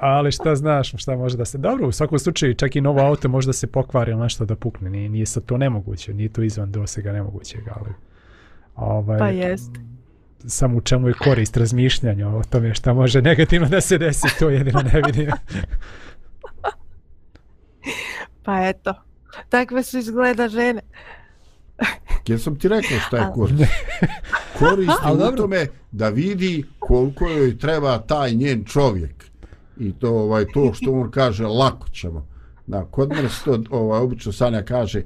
[0.00, 1.58] Ali šta znaš, šta može da se...
[1.58, 4.56] Dobro, u svakom slučaju čak i novo auto može da se pokvari ili nešto da
[4.56, 4.90] pukne.
[4.90, 7.90] Nije, nije sad to nemoguće, nije to izvan dosega nemogućeg, ali...
[8.76, 9.70] Ovaj, Pa jest.
[10.46, 14.50] Samo u čemu je korist razmišljanja o tome šta može negativno da se desi, to
[14.50, 15.30] jedino ne vidim.
[18.44, 18.94] Pa eto,
[19.48, 20.82] takve su izgleda žene.
[22.28, 23.62] Ja sam ti rekao šta je korist.
[24.58, 29.24] Korist je u tome da vidi koliko joj treba taj njen čovjek.
[29.78, 32.26] I to ovaj to što on kaže lako ćemo.
[32.66, 35.02] Da, kod mene se to ovaj, obično Sanja kaže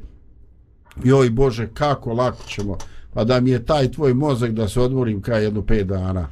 [1.05, 2.78] joj Bože kako lako ćemo.
[3.15, 6.29] Pa da mi je taj tvoj mozak da se odmorim kaj jedno pet dana.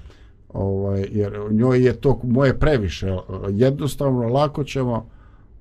[0.48, 3.16] Ovaj, jer njoj je to moje previše.
[3.50, 5.06] Jednostavno lako ćemo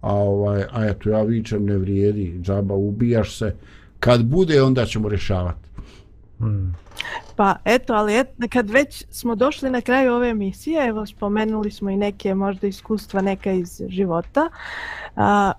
[0.02, 3.56] a ovaj a eto ja vičem ne vrijedi džaba ubijaš se
[4.00, 5.68] kad bude onda ćemo rješavati
[6.40, 6.76] Hmm.
[7.36, 11.90] Pa eto, ali et, kad već smo došli na kraju ove emisije, evo spomenuli smo
[11.90, 14.50] i neke možda iskustva neka iz života.
[15.16, 15.52] A,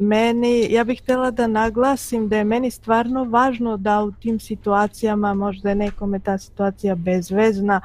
[0.00, 5.34] meni, ja bih htjela da naglasim da je meni stvarno važno da u tim situacijama
[5.34, 7.80] možda je nekome ta situacija bezvezna,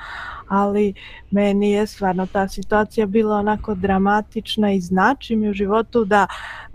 [0.47, 0.93] ali
[1.31, 6.27] meni je stvarno ta situacija bila onako dramatična i znači mi u životu da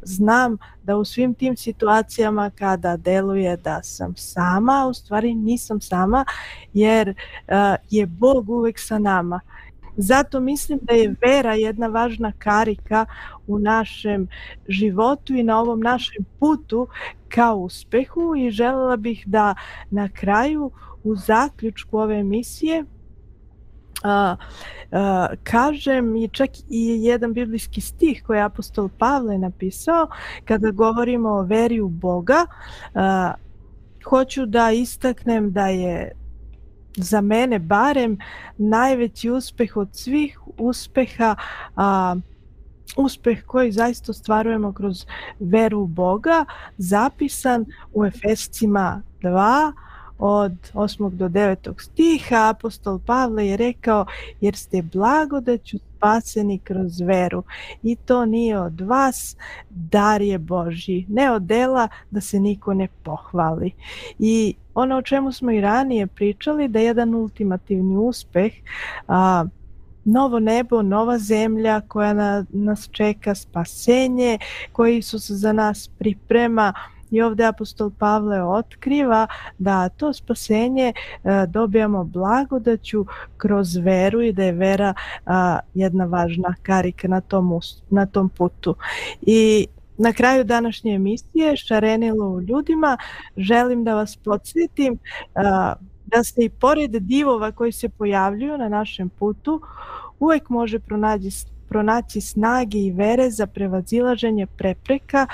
[0.03, 6.25] znam da u svim tim situacijama kada deluje da sam sama, u stvari nisam sama
[6.73, 7.55] jer uh,
[7.91, 9.41] je Bog uvek sa nama.
[9.97, 13.07] Zato mislim da je vera jedna važna karika
[13.47, 14.29] u našem
[14.69, 16.89] životu i na ovom našem putu
[17.29, 19.55] ka uspehu i želela bih da
[19.91, 20.71] na kraju
[21.05, 22.85] u zaključku ove emisije
[24.03, 24.37] a,
[24.93, 30.09] a, kažem i čak i jedan biblijski stih koji je apostol Pavle napisao
[30.45, 32.47] kada govorimo o veri u Boga.
[32.95, 33.33] A,
[34.05, 36.13] hoću da istaknem da je
[36.97, 38.19] za mene barem
[38.59, 41.37] najveći uspeh od svih uspeha
[41.77, 42.17] a,
[42.97, 45.07] uspeh koji zaista ostvarujemo kroz
[45.41, 46.45] veru u Boga
[46.79, 49.73] zapisan u Efescima 2
[50.19, 51.11] od 8.
[51.11, 51.75] do 9.
[51.79, 54.07] stiha apostol Pavle je rekao
[54.41, 57.43] jer ste blagodaću spaseni kroz veru
[57.83, 59.37] i to nije od vas,
[59.71, 63.73] dar je Božji, ne od dela da se niko ne pohvali.
[64.19, 68.53] I ono o čemu smo i ranije pričali da je jedan ultimativni uspeh
[69.09, 69.45] a,
[70.05, 74.39] novo nebo, nova zemlja koja na, nas čeka spasenje,
[74.73, 76.73] koji Isus za nas priprema
[77.11, 79.27] i ovdje apostol Pavle otkriva
[79.59, 80.93] da to spasenje e,
[81.49, 83.07] dobijamo blagodaću
[83.37, 84.95] kroz veru i da je vera
[85.27, 88.75] a, jedna važna karika na tom, us- na tom putu.
[89.23, 89.67] I
[90.01, 92.97] na kraju današnje emisije Šarenilo u ljudima
[93.37, 94.99] želim da vas podsjetim
[96.07, 99.61] da se i pored divova koji se pojavljuju na našem putu
[100.19, 101.31] uvek može pronaći
[101.71, 105.27] pronaći snage i vere za prevazilaženje prepreka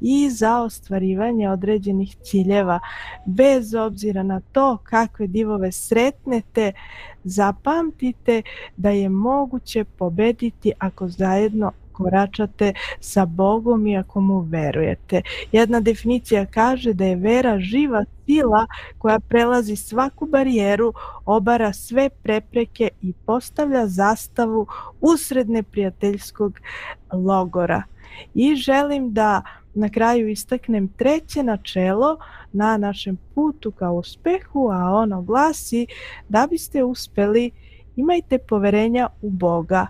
[0.00, 2.80] i za ostvarivanje određenih ciljeva.
[3.26, 6.72] Bez obzira na to kakve divove sretnete,
[7.24, 8.42] zapamtite
[8.76, 15.22] da je moguće pobediti ako zajedno koračate sa Bogom i ako mu verujete.
[15.52, 18.66] Jedna definicija kaže da je vera živa sila
[18.98, 20.92] koja prelazi svaku barijeru,
[21.24, 24.66] obara sve prepreke i postavlja zastavu
[25.00, 26.58] usred neprijateljskog
[27.12, 27.82] logora.
[28.34, 29.42] I želim da
[29.74, 32.18] na kraju istaknem treće načelo
[32.52, 35.86] na našem putu ka uspehu, a ono glasi
[36.28, 37.50] da biste uspeli
[37.96, 39.86] imajte poverenja u Boga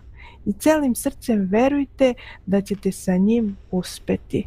[0.46, 2.14] i celim srcem verujte
[2.46, 4.46] da ćete sa njim uspeti.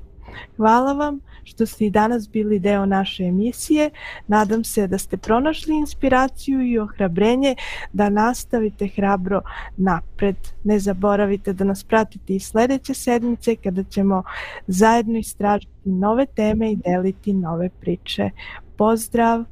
[0.58, 3.90] Hvala vam što ste i danas bili deo naše emisije.
[4.28, 7.56] Nadam se da ste pronašli inspiraciju i ohrabrenje
[7.94, 9.42] da nastavite hrabro
[9.78, 10.36] napred.
[10.64, 14.24] Ne zaboravite da nas pratite i sledeće sedmice kada ćemo
[14.68, 18.30] zajedno istražiti nove teme i deliti nove priče.
[18.78, 19.44] Pozdrav!